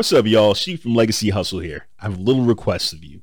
What's 0.00 0.14
up, 0.14 0.24
y'all? 0.24 0.54
Sheed 0.54 0.80
from 0.80 0.94
Legacy 0.94 1.28
Hustle 1.28 1.58
here. 1.58 1.86
I 1.98 2.04
have 2.04 2.16
a 2.16 2.22
little 2.22 2.44
request 2.44 2.94
of 2.94 3.04
you. 3.04 3.20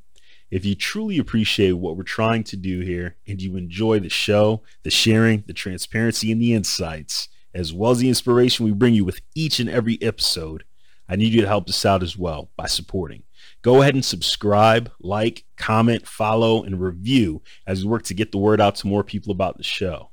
If 0.52 0.64
you 0.64 0.76
truly 0.76 1.18
appreciate 1.18 1.72
what 1.72 1.98
we're 1.98 2.04
trying 2.04 2.44
to 2.44 2.56
do 2.56 2.82
here 2.82 3.16
and 3.26 3.42
you 3.42 3.56
enjoy 3.56 3.98
the 4.00 4.12
show, 4.12 4.62
the 4.84 4.92
sharing, 4.92 5.44
the 5.48 5.54
transparency, 5.54 6.32
and 6.32 6.40
the 6.40 6.54
insights, 6.54 7.30
as 7.52 7.74
well 7.74 7.90
as 7.90 7.98
the 7.98 8.10
inspiration 8.10 8.64
we 8.64 8.74
bring 8.74 8.94
you 8.94 9.04
with 9.04 9.22
each 9.34 9.60
and 9.60 9.72
every 9.72 9.98
episode, 10.04 10.66
I 11.10 11.16
need 11.16 11.34
you 11.34 11.42
to 11.42 11.48
help 11.48 11.68
us 11.68 11.84
out 11.84 12.04
as 12.04 12.16
well 12.16 12.52
by 12.56 12.68
supporting. 12.68 13.24
Go 13.64 13.82
ahead 13.82 13.96
and 13.96 14.06
subscribe, 14.06 14.92
like, 15.00 15.46
comment, 15.56 16.08
follow, 16.08 16.62
and 16.62 16.80
review 16.80 17.42
as 17.66 17.84
we 17.84 17.90
work 17.90 18.04
to 18.04 18.14
get 18.14 18.32
the 18.32 18.38
word 18.38 18.62
out 18.62 18.76
to 18.76 18.88
more 18.88 19.04
people 19.04 19.32
about 19.32 19.58
the 19.58 19.64
show. 19.64 20.12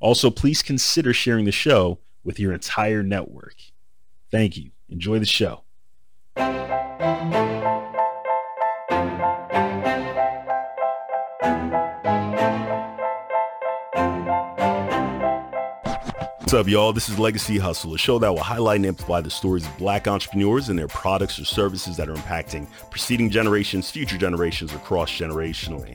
Also, 0.00 0.30
please 0.30 0.62
consider 0.62 1.12
sharing 1.12 1.44
the 1.44 1.52
show 1.52 1.98
with 2.24 2.40
your 2.40 2.54
entire 2.54 3.02
network. 3.02 3.56
Thank 4.30 4.56
you. 4.56 4.70
Enjoy 4.88 5.18
the 5.18 5.26
show. 5.26 5.64
Thank 6.38 7.52
you. 7.52 7.57
What's 16.48 16.54
up, 16.54 16.66
y'all? 16.66 16.94
This 16.94 17.10
is 17.10 17.18
Legacy 17.18 17.58
Hustle, 17.58 17.92
a 17.92 17.98
show 17.98 18.18
that 18.20 18.30
will 18.30 18.42
highlight 18.42 18.76
and 18.76 18.86
amplify 18.86 19.20
the 19.20 19.28
stories 19.28 19.66
of 19.66 19.76
black 19.76 20.08
entrepreneurs 20.08 20.70
and 20.70 20.78
their 20.78 20.88
products 20.88 21.38
or 21.38 21.44
services 21.44 21.98
that 21.98 22.08
are 22.08 22.14
impacting 22.14 22.66
preceding 22.90 23.28
generations, 23.28 23.90
future 23.90 24.16
generations, 24.16 24.72
or 24.72 24.78
cross 24.78 25.10
generationally. 25.10 25.94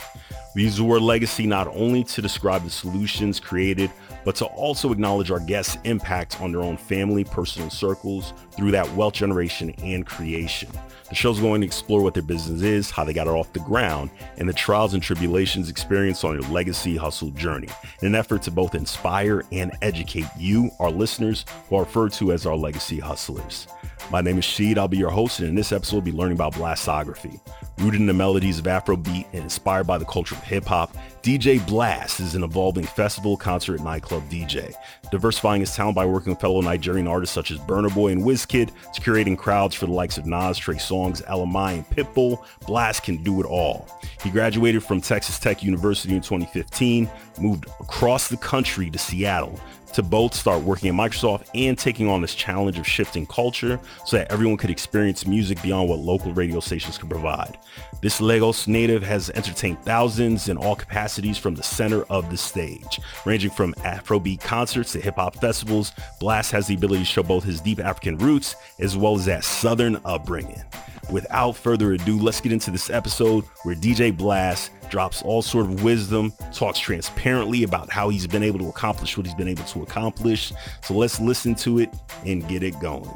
We 0.54 0.66
use 0.66 0.78
the 0.78 0.84
word 0.84 1.02
legacy 1.02 1.48
not 1.48 1.68
only 1.70 2.04
to 2.04 2.22
describe 2.22 2.64
the 2.64 2.70
solutions 2.70 3.40
created, 3.40 3.90
but 4.24 4.36
to 4.36 4.46
also 4.46 4.92
acknowledge 4.92 5.32
our 5.32 5.40
guests' 5.40 5.80
impact 5.86 6.40
on 6.40 6.52
their 6.52 6.62
own 6.62 6.78
family, 6.78 7.24
personal 7.24 7.72
circles 7.72 8.34
through 8.52 8.70
that 8.72 8.88
wealth 8.94 9.16
generation 9.16 9.72
and 9.80 10.06
creation. 10.06 10.70
The 11.10 11.16
show's 11.16 11.40
going 11.40 11.62
to 11.62 11.68
explore 11.68 12.02
what 12.02 12.14
their 12.14 12.24
business 12.24 12.62
is, 12.62 12.90
how 12.90 13.04
they 13.04 13.14
got 13.14 13.28
it 13.28 13.32
off 13.32 13.54
the 13.54 13.60
ground, 13.60 14.10
and 14.38 14.48
the 14.48 14.54
trials 14.54 14.94
and 14.94 15.04
tribulations 15.04 15.70
experienced 15.70 16.24
on 16.24 16.40
their 16.40 16.50
legacy 16.50 16.96
hustle 16.96 17.30
journey 17.32 17.68
in 18.02 18.08
an 18.08 18.16
effort 18.16 18.42
to 18.44 18.52
both 18.52 18.74
inspire 18.74 19.44
and 19.52 19.72
educate 19.82 20.26
our 20.80 20.92
listeners, 20.92 21.46
who 21.70 21.78
are 21.78 21.84
referred 21.84 22.12
to 22.14 22.32
as 22.32 22.46
our 22.46 22.56
legacy 22.56 23.00
hustlers. 23.00 23.68
My 24.12 24.22
name 24.22 24.38
is 24.38 24.46
Sheed. 24.46 24.78
I'll 24.78 24.88
be 24.88 24.98
your 24.98 25.10
host, 25.10 25.40
and 25.40 25.48
in 25.48 25.56
this 25.56 25.72
episode, 25.72 25.96
we'll 25.98 26.02
be 26.02 26.12
learning 26.12 26.36
about 26.36 26.54
blastography. 26.54 27.40
Rooted 27.80 28.02
in 28.02 28.06
the 28.06 28.14
melodies 28.14 28.60
of 28.60 28.66
Afrobeat 28.66 29.26
and 29.34 29.44
inspired 29.44 29.88
by 29.88 29.98
the 29.98 30.06
culture 30.06 30.36
of 30.36 30.44
hip 30.44 30.66
hop, 30.66 30.96
DJ 31.24 31.66
Blast 31.66 32.20
is 32.20 32.36
an 32.36 32.44
evolving 32.44 32.86
festival, 32.86 33.38
concert, 33.38 33.76
and 33.76 33.86
nightclub 33.86 34.30
DJ, 34.30 34.76
diversifying 35.10 35.62
his 35.62 35.74
talent 35.74 35.96
by 35.96 36.06
working 36.06 36.32
with 36.32 36.42
fellow 36.42 36.62
Nigerian 36.62 37.08
artists 37.08 37.34
such 37.34 37.50
as 37.50 37.60
Burna 37.60 37.94
Boy 37.96 38.12
and 38.12 38.22
Wizkid 38.22 38.72
to 38.94 39.02
curating 39.02 39.38
crowds 39.38 39.74
for 39.74 39.86
the 39.86 39.94
likes 39.94 40.18
of 40.18 40.26
Nas, 40.26 40.58
Trey 40.58 40.76
Songz, 40.76 41.24
Ella 41.28 41.46
Mai, 41.46 41.72
and 41.72 41.90
Pitbull. 41.90 42.44
Blast 42.68 43.04
can 43.04 43.24
do 43.24 43.40
it 43.40 43.46
all. 43.46 43.88
He 44.22 44.30
graduated 44.30 44.84
from 44.84 45.00
Texas 45.00 45.40
Tech 45.40 45.64
University 45.64 46.14
in 46.14 46.22
2015, 46.22 47.10
moved 47.40 47.66
across 47.80 48.28
the 48.28 48.38
country 48.38 48.90
to 48.90 49.00
Seattle 49.00 49.60
to 49.94 50.04
both 50.04 50.34
start 50.34 50.64
working 50.64 50.90
at 50.90 50.96
Microsoft 50.96 51.48
and 51.54 51.78
taking 51.78 52.08
on 52.08 52.22
this 52.22 52.36
challenge 52.36 52.78
of 52.78 52.88
shifting 52.88 53.26
culture 53.26 53.80
so 54.06 54.18
that 54.18 54.32
everyone 54.32 54.58
could 54.58 54.70
experience 54.70 55.26
music 55.26 55.62
beyond 55.62 55.90
what 55.90 56.00
local 56.00 56.34
radio 56.34 56.60
stations 56.60 56.98
could 56.98 57.10
provide. 57.10 57.58
This 58.02 58.20
Lagos 58.20 58.68
native 58.68 59.04
has 59.04 59.30
entertained 59.30 59.84
thousands 59.84 60.50
in 60.50 60.58
all 60.58 60.76
capacities 60.76 61.38
from 61.38 61.56
the 61.56 61.64
center 61.64 62.04
of 62.06 62.30
the 62.30 62.38
stage. 62.38 63.00
Ranging 63.26 63.52
from 63.52 63.74
Afrobeat 63.76 64.42
concerts 64.42 64.92
to 64.94 65.00
hip 65.00 65.16
hop 65.16 65.36
festivals, 65.38 65.92
Blast 66.20 66.52
has 66.52 66.68
the 66.68 66.76
ability 66.76 67.00
to 67.00 67.06
show 67.06 67.24
both 67.24 67.44
his 67.44 67.62
deep 67.62 67.80
African 67.80 68.18
roots 68.18 68.56
as 68.80 68.98
well 68.98 69.16
as 69.16 69.26
that 69.26 69.44
southern 69.44 70.00
upbringing. 70.06 70.62
Without 71.12 71.52
further 71.56 71.94
ado, 71.94 72.18
let's 72.18 72.42
get 72.42 72.52
into 72.52 72.72
this 72.72 72.90
episode 72.90 73.44
where 73.64 73.76
DJ 73.76 74.16
Blast 74.16 74.72
drops 74.94 75.24
all 75.24 75.42
sort 75.42 75.66
of 75.66 75.84
wisdom, 75.84 76.32
talks 76.54 76.78
transparently 76.78 77.64
about 77.64 77.90
how 77.90 78.10
he's 78.10 78.28
been 78.28 78.44
able 78.44 78.60
to 78.60 78.70
accomplish 78.70 79.18
what 79.18 79.26
he's 79.26 79.34
been 79.34 79.48
able 79.48 79.64
to 79.64 79.82
accomplish. 79.82 80.54
So 80.84 80.94
let's 80.94 81.20
listen 81.20 81.56
to 81.56 81.80
it 81.80 81.90
and 82.28 82.48
get 82.48 82.62
it 82.62 82.80
going. 82.80 83.10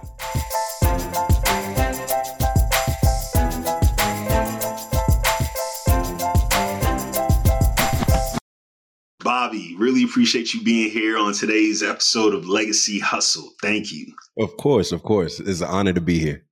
Bobby, 9.19 9.75
really 9.77 10.03
appreciate 10.03 10.55
you 10.55 10.63
being 10.63 10.89
here 10.89 11.15
on 11.15 11.33
today's 11.33 11.83
episode 11.83 12.33
of 12.33 12.47
Legacy 12.47 12.97
Hustle. 12.97 13.51
Thank 13.61 13.93
you. 13.93 14.11
Of 14.39 14.57
course, 14.57 14.91
of 14.91 15.03
course. 15.03 15.39
It's 15.39 15.61
an 15.61 15.67
honor 15.67 15.93
to 15.93 16.01
be 16.01 16.17
here. 16.17 16.43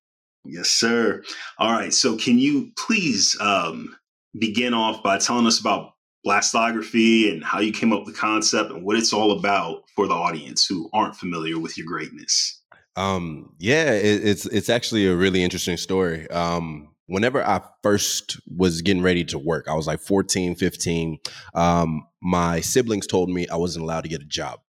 Yes, 0.43 0.69
sir. 0.69 1.23
All 1.57 1.71
right. 1.71 1.91
So, 1.91 2.15
can 2.15 2.37
you 2.37 2.71
please 2.77 3.35
um, 3.41 3.95
begin 4.37 4.73
off 4.73 5.03
by 5.03 5.17
telling 5.17 5.47
us 5.47 5.59
about 5.59 5.93
blastography 6.25 7.31
and 7.31 7.43
how 7.43 7.59
you 7.59 7.71
came 7.71 7.93
up 7.93 8.05
with 8.05 8.15
the 8.15 8.19
concept 8.19 8.71
and 8.71 8.83
what 8.83 8.97
it's 8.97 9.13
all 9.13 9.37
about 9.37 9.83
for 9.95 10.07
the 10.07 10.13
audience 10.13 10.65
who 10.65 10.89
aren't 10.91 11.15
familiar 11.15 11.59
with 11.59 11.77
your 11.77 11.85
greatness? 11.85 12.61
Um, 12.95 13.53
yeah, 13.59 13.91
it, 13.91 14.25
it's 14.25 14.45
it's 14.45 14.69
actually 14.69 15.05
a 15.05 15.15
really 15.15 15.43
interesting 15.43 15.77
story. 15.77 16.29
Um, 16.29 16.95
whenever 17.07 17.45
I 17.45 17.61
first 17.83 18.39
was 18.47 18.81
getting 18.81 19.03
ready 19.03 19.23
to 19.25 19.37
work, 19.37 19.67
I 19.67 19.73
was 19.73 19.85
like 19.85 19.99
14, 19.99 20.55
15. 20.55 21.19
Um, 21.53 22.07
my 22.21 22.61
siblings 22.61 23.05
told 23.05 23.29
me 23.29 23.47
I 23.49 23.57
wasn't 23.57 23.83
allowed 23.83 24.01
to 24.01 24.09
get 24.09 24.21
a 24.21 24.25
job, 24.25 24.61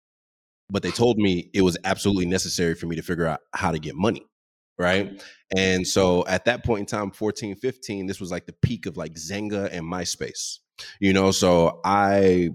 but 0.69 0.83
they 0.83 0.91
told 0.91 1.19
me 1.19 1.50
it 1.54 1.62
was 1.62 1.78
absolutely 1.84 2.27
necessary 2.27 2.75
for 2.75 2.87
me 2.87 2.97
to 2.97 3.03
figure 3.03 3.27
out 3.27 3.41
how 3.54 3.71
to 3.71 3.78
get 3.78 3.94
money 3.94 4.27
right 4.78 5.22
and 5.55 5.87
so 5.87 6.27
at 6.27 6.45
that 6.45 6.65
point 6.65 6.81
in 6.81 6.87
time 6.87 7.11
14 7.11 7.57
15 7.57 8.07
this 8.07 8.21
was 8.21 8.31
like 8.31 8.47
the 8.47 8.53
peak 8.53 8.87
of 8.87 8.97
like 8.97 9.15
Xanga 9.15 9.69
and 9.71 9.84
myspace 9.84 10.59
you 11.01 11.12
know 11.12 11.31
so 11.31 11.81
i 11.84 12.51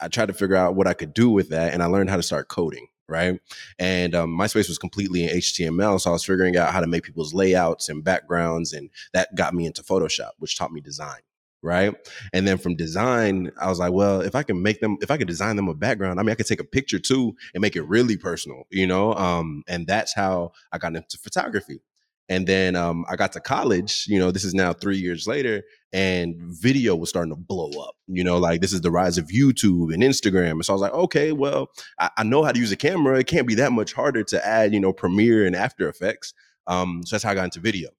i 0.00 0.08
tried 0.08 0.26
to 0.26 0.34
figure 0.34 0.56
out 0.56 0.74
what 0.74 0.86
i 0.86 0.94
could 0.94 1.14
do 1.14 1.30
with 1.30 1.50
that 1.50 1.72
and 1.72 1.82
i 1.82 1.86
learned 1.86 2.10
how 2.10 2.16
to 2.16 2.22
start 2.22 2.48
coding 2.48 2.88
right 3.08 3.38
and 3.78 4.14
um, 4.16 4.36
myspace 4.36 4.68
was 4.68 4.78
completely 4.78 5.24
in 5.24 5.36
html 5.36 6.00
so 6.00 6.10
i 6.10 6.12
was 6.12 6.24
figuring 6.24 6.56
out 6.56 6.72
how 6.72 6.80
to 6.80 6.88
make 6.88 7.04
people's 7.04 7.32
layouts 7.32 7.88
and 7.88 8.02
backgrounds 8.02 8.72
and 8.72 8.90
that 9.12 9.34
got 9.36 9.54
me 9.54 9.64
into 9.64 9.82
photoshop 9.82 10.30
which 10.38 10.58
taught 10.58 10.72
me 10.72 10.80
design 10.80 11.20
right? 11.62 11.94
And 12.32 12.46
then 12.46 12.58
from 12.58 12.76
design, 12.76 13.50
I 13.60 13.68
was 13.68 13.80
like, 13.80 13.92
well, 13.92 14.20
if 14.20 14.36
I 14.36 14.44
can 14.44 14.62
make 14.62 14.80
them, 14.80 14.98
if 15.00 15.10
I 15.10 15.16
could 15.16 15.26
design 15.26 15.56
them 15.56 15.68
a 15.68 15.74
background, 15.74 16.20
I 16.20 16.22
mean, 16.22 16.30
I 16.30 16.36
could 16.36 16.46
take 16.46 16.60
a 16.60 16.64
picture 16.64 17.00
too 17.00 17.34
and 17.54 17.60
make 17.60 17.74
it 17.74 17.82
really 17.82 18.16
personal, 18.16 18.64
you 18.70 18.86
know? 18.86 19.14
Um, 19.14 19.64
and 19.66 19.84
that's 19.86 20.14
how 20.14 20.52
I 20.70 20.78
got 20.78 20.94
into 20.94 21.18
photography. 21.18 21.80
And 22.28 22.46
then 22.46 22.74
um, 22.74 23.04
I 23.08 23.16
got 23.16 23.32
to 23.32 23.40
college, 23.40 24.06
you 24.08 24.18
know, 24.18 24.32
this 24.32 24.44
is 24.44 24.52
now 24.52 24.72
three 24.72 24.96
years 24.96 25.28
later, 25.28 25.62
and 25.92 26.34
video 26.38 26.96
was 26.96 27.08
starting 27.08 27.32
to 27.32 27.40
blow 27.40 27.70
up. 27.80 27.94
You 28.08 28.24
know, 28.24 28.38
like 28.38 28.60
this 28.60 28.72
is 28.72 28.80
the 28.80 28.90
rise 28.90 29.16
of 29.16 29.28
YouTube 29.28 29.94
and 29.94 30.02
Instagram. 30.02 30.52
And 30.52 30.64
so 30.64 30.72
I 30.72 30.74
was 30.74 30.82
like, 30.82 30.92
okay, 30.92 31.32
well, 31.32 31.68
I, 32.00 32.10
I 32.18 32.22
know 32.24 32.42
how 32.42 32.52
to 32.52 32.58
use 32.58 32.72
a 32.72 32.76
camera. 32.76 33.18
It 33.18 33.28
can't 33.28 33.46
be 33.46 33.54
that 33.56 33.72
much 33.72 33.92
harder 33.92 34.24
to 34.24 34.46
add, 34.46 34.74
you 34.74 34.80
know, 34.80 34.92
Premiere 34.92 35.46
and 35.46 35.54
After 35.54 35.88
Effects. 35.88 36.34
Um, 36.66 37.02
so 37.04 37.14
that's 37.14 37.22
how 37.22 37.30
I 37.30 37.34
got 37.34 37.44
into 37.44 37.60
video 37.60 37.90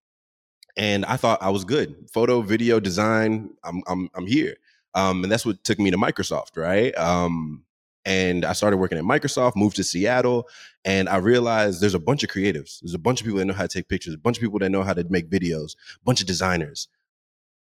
and 0.78 1.04
I 1.06 1.18
thought 1.18 1.42
I 1.42 1.50
was 1.50 1.66
good. 1.66 1.96
Photo, 2.14 2.42
video, 2.42 2.80
design, 2.80 3.50
I'm 3.64 3.82
I'm 3.88 4.10
I'm 4.14 4.28
here. 4.28 4.56
Um, 4.94 5.24
and 5.24 5.32
that's 5.32 5.46
what 5.46 5.64
took 5.64 5.80
me 5.80 5.92
to 5.92 5.98
Microsoft, 5.98 6.56
right? 6.56 6.96
Um, 6.98 7.64
and 8.08 8.46
I 8.46 8.54
started 8.54 8.78
working 8.78 8.98
at 8.98 9.04
Microsoft, 9.04 9.58
moved 9.58 9.76
to 9.76 9.84
Seattle, 9.84 10.48
and 10.86 11.10
I 11.10 11.18
realized 11.18 11.82
there's 11.82 11.94
a 11.94 12.00
bunch 12.00 12.24
of 12.24 12.30
creatives. 12.30 12.80
There's 12.82 12.94
a 12.94 13.00
bunch 13.00 13.20
of 13.20 13.26
people 13.26 13.40
that 13.40 13.46
know 13.46 13.54
how 13.54 13.64
to 13.64 13.68
take 13.68 13.90
pictures, 13.90 14.14
a 14.14 14.18
bunch 14.18 14.38
of 14.38 14.42
people 14.42 14.60
that 14.60 14.70
know 14.70 14.82
how 14.82 14.94
to 14.94 15.06
make 15.10 15.30
videos, 15.30 15.76
a 15.96 16.06
bunch 16.06 16.22
of 16.22 16.28
designers. 16.28 16.88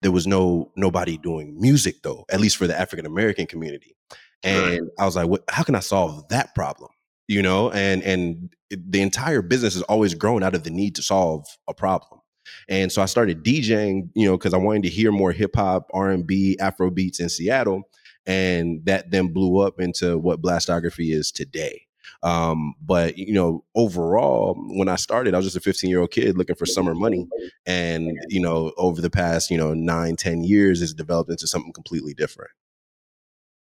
There 0.02 0.12
was 0.12 0.28
no 0.28 0.74
nobody 0.76 1.18
doing 1.18 1.60
music 1.60 2.04
though, 2.04 2.26
at 2.30 2.42
least 2.42 2.58
for 2.58 2.68
the 2.68 2.78
African 2.78 3.06
American 3.06 3.48
community. 3.48 3.96
And 4.44 4.72
right. 4.72 4.82
I 5.00 5.06
was 5.06 5.16
like, 5.16 5.28
what, 5.28 5.46
how 5.50 5.64
can 5.64 5.74
I 5.74 5.80
solve 5.80 6.28
that 6.28 6.54
problem? 6.54 6.92
You 7.30 7.42
know, 7.42 7.72
and 7.72 8.04
and 8.04 8.54
the 8.70 9.02
entire 9.02 9.42
business 9.42 9.74
has 9.76 9.84
always 9.84 10.14
grown 10.16 10.44
out 10.44 10.54
of 10.54 10.66
the 10.66 10.70
need 10.70 10.96
to 10.96 11.02
solve 11.02 11.48
a 11.70 11.74
problem. 11.74 12.20
And 12.68 12.92
so 12.92 13.02
I 13.02 13.06
started 13.06 13.44
DJing, 13.44 14.10
you 14.16 14.28
know, 14.28 14.38
because 14.38 14.54
I 14.54 14.58
wanted 14.58 14.84
to 14.84 14.90
hear 14.90 15.14
more 15.14 15.32
hip 15.32 15.56
hop, 15.56 15.90
R 15.94 16.12
and 16.12 16.28
B, 16.28 16.58
Afro 16.60 16.92
beats 16.92 17.22
in 17.22 17.30
Seattle, 17.30 17.84
and 18.26 18.86
that 18.86 19.12
then 19.12 19.34
blew 19.34 19.60
up 19.60 19.80
into 19.80 20.18
what 20.18 20.42
blastography 20.42 21.14
is 21.14 21.32
today. 21.32 21.86
Um, 22.24 22.74
but 22.82 23.18
you 23.18 23.34
know, 23.34 23.64
overall, 23.76 24.56
when 24.56 24.90
I 24.90 24.96
started, 24.96 25.34
I 25.34 25.38
was 25.38 25.46
just 25.46 25.58
a 25.58 25.62
15 25.62 25.90
year 25.90 26.02
old 26.02 26.12
kid 26.12 26.38
looking 26.38 26.56
for 26.56 26.66
summer 26.66 26.96
money, 26.96 27.28
and 27.66 28.12
you 28.30 28.40
know, 28.40 28.74
over 28.78 29.02
the 29.02 29.10
past 29.10 29.52
you 29.52 29.58
know 29.58 29.74
nine, 29.74 30.16
ten 30.16 30.44
years, 30.44 30.82
it's 30.82 30.94
developed 30.94 31.30
into 31.30 31.48
something 31.48 31.74
completely 31.74 32.14
different. 32.14 32.52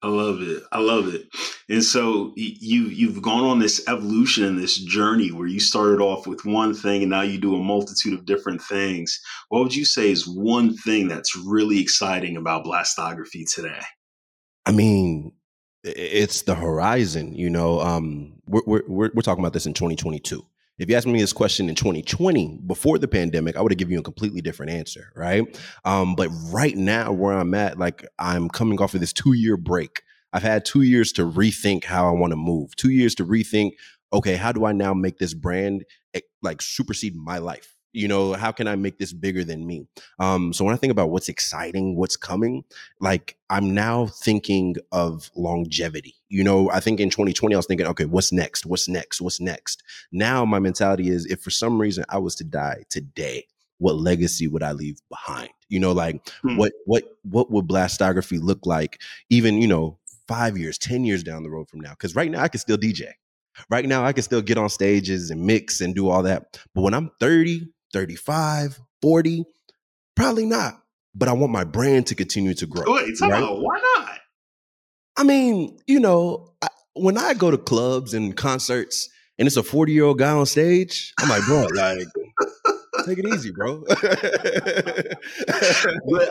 I 0.01 0.07
love 0.07 0.41
it. 0.43 0.63
I 0.71 0.79
love 0.79 1.13
it. 1.13 1.27
And 1.69 1.83
so 1.83 2.33
you 2.37 2.83
you've 2.83 3.21
gone 3.21 3.43
on 3.45 3.59
this 3.59 3.83
evolution 3.89 4.45
and 4.45 4.59
this 4.59 4.77
journey 4.77 5.33
where 5.33 5.49
you 5.49 5.59
started 5.59 6.01
off 6.01 6.27
with 6.27 6.45
one 6.45 6.73
thing 6.73 7.03
and 7.03 7.11
now 7.11 7.23
you 7.23 7.37
do 7.37 7.57
a 7.57 7.63
multitude 7.63 8.15
of 8.15 8.25
different 8.25 8.63
things. 8.63 9.21
What 9.49 9.65
would 9.65 9.75
you 9.75 9.85
say 9.85 10.13
is 10.13 10.27
one 10.27 10.77
thing 10.77 11.09
that's 11.09 11.37
really 11.37 11.81
exciting 11.81 12.37
about 12.37 12.65
blastography 12.65 13.45
today? 13.53 13.81
I 14.69 14.71
mean, 14.71 15.33
it's 15.83 16.43
the 16.43 16.55
horizon. 16.55 17.35
You 17.35 17.49
know, 17.49 17.81
um, 17.81 18.35
we're 18.47 18.61
we're 18.87 19.11
we're, 19.15 19.23
talking 19.23 19.43
about 19.43 19.55
this 19.55 19.65
in 19.65 19.73
2022. 19.73 20.45
If 20.79 20.91
you 20.91 20.95
asked 20.95 21.07
me 21.07 21.19
this 21.19 21.33
question 21.33 21.71
in 21.71 21.75
2020, 21.75 22.61
before 22.67 22.99
the 22.99 23.09
pandemic, 23.09 23.57
I 23.57 23.63
would 23.63 23.73
have 23.73 23.79
given 23.79 23.95
you 23.95 24.01
a 24.01 24.03
completely 24.03 24.43
different 24.43 24.71
answer, 24.73 25.11
right? 25.17 25.43
Um, 25.87 26.15
but 26.15 26.29
right 26.53 26.77
now, 26.77 27.13
where 27.13 27.33
I'm 27.33 27.55
at, 27.55 27.79
like 27.79 28.07
I'm 28.19 28.51
coming 28.51 28.79
off 28.81 28.93
of 28.93 29.01
this 29.01 29.15
two 29.15 29.33
year 29.33 29.57
break. 29.57 30.03
I've 30.35 30.43
had 30.43 30.67
two 30.67 30.83
years 30.83 31.13
to 31.13 31.23
rethink 31.23 31.85
how 31.85 32.07
I 32.07 32.13
want 32.13 32.33
to 32.33 32.37
move, 32.37 32.77
two 32.77 32.91
years 32.91 33.15
to 33.15 33.25
rethink, 33.25 33.73
okay, 34.13 34.37
how 34.37 34.53
do 34.53 34.67
I 34.67 34.73
now 34.73 34.93
make 34.93 35.17
this 35.17 35.33
brand 35.33 35.87
eh, 36.13 36.21
like 36.43 36.61
supersede 36.61 37.17
my 37.17 37.39
life? 37.39 37.78
You 37.93 38.09
know 38.09 38.35
how 38.35 38.53
can 38.53 38.69
i 38.69 38.77
make 38.77 38.99
this 38.99 39.13
bigger 39.13 39.45
than 39.45 39.67
me? 39.67 39.87
Um 40.19 40.53
so 40.53 40.65
when 40.65 40.75
i 40.75 40.77
think 40.77 40.91
about 40.91 41.11
what's 41.11 41.29
exciting 41.29 41.97
what's 41.97 42.17
coming 42.17 42.65
like 43.01 43.37
i'm 43.51 43.75
now 43.75 44.07
thinking 44.07 44.77
of 44.93 45.31
longevity. 45.35 46.15
You 46.29 46.45
know 46.45 46.71
i 46.71 46.81
think 46.81 47.01
in 47.01 47.11
2020 47.11 47.55
i 47.55 47.59
was 47.59 47.67
thinking 47.67 47.87
okay 47.89 48.05
what's 48.05 48.33
next? 48.33 48.67
What's 48.67 48.89
next? 48.89 49.21
What's 49.21 49.41
next? 49.41 49.83
Now 50.13 50.45
my 50.45 50.59
mentality 50.59 51.09
is 51.09 51.27
if 51.27 51.41
for 51.41 51.51
some 51.51 51.81
reason 51.81 52.05
i 52.09 52.19
was 52.19 52.35
to 52.37 52.45
die 52.45 52.85
today 52.91 53.47
what 53.79 53.95
legacy 53.95 54.49
would 54.49 54.63
i 54.63 54.73
leave 54.73 55.01
behind? 55.09 55.51
You 55.69 55.81
know 55.81 55.93
like 55.93 56.29
hmm. 56.43 56.57
what 56.57 56.73
what 56.85 57.05
what 57.23 57.51
would 57.51 57.67
blastography 57.67 58.41
look 58.41 58.67
like 58.67 59.01
even 59.31 59.61
you 59.61 59.69
know 59.69 59.99
five 60.27 60.59
years 60.59 60.79
ten 60.79 61.05
years 61.05 61.23
down 61.23 61.43
the 61.43 61.51
road 61.51 61.69
from 61.69 61.81
now? 61.81 61.91
Because 61.91 62.15
right 62.15 62.31
now 62.31 62.43
i 62.43 62.49
can 62.49 62.61
still 62.61 62.79
dj 62.79 63.13
Right 63.71 63.87
now, 63.87 64.05
I 64.05 64.13
can 64.13 64.23
still 64.23 64.43
get 64.43 64.59
on 64.59 64.69
stages 64.69 65.31
and 65.31 65.45
mix 65.45 65.81
and 65.81 65.95
do 65.95 66.09
all 66.09 66.23
that. 66.23 66.59
But 66.75 66.83
when 66.83 66.95
I'm 66.95 67.11
30, 67.21 67.69
35, 67.93 68.81
40? 69.03 69.45
Probably 70.15 70.47
not. 70.47 70.83
But 71.15 71.29
I 71.29 71.33
want 71.33 71.53
my 71.53 71.65
brand 71.65 72.07
to 72.09 72.15
continue 72.15 72.55
to 72.55 72.67
grow. 72.67 72.85
Wait, 72.87 73.21
right? 73.21 73.43
Why 73.43 73.81
not? 73.97 74.19
I 75.17 75.25
mean, 75.25 75.79
you 75.87 75.99
know, 75.99 76.53
I, 76.63 76.69
when 76.95 77.19
I 77.19 77.35
go 77.35 77.51
to 77.51 77.59
clubs 77.59 78.15
and 78.15 78.37
concerts 78.37 79.09
and 79.39 79.47
it's 79.47 79.57
a 79.57 79.63
40 79.63 79.93
year 79.93 80.05
old 80.05 80.19
guy 80.19 80.31
on 80.31 80.47
stage, 80.47 81.13
I'm 81.19 81.29
like, 81.29 81.45
bro, 81.45 81.67
like, 81.75 82.07
Take 83.09 83.21
it 83.21 83.27
easy, 83.33 83.51
bro. 83.51 83.81
but 83.89 83.97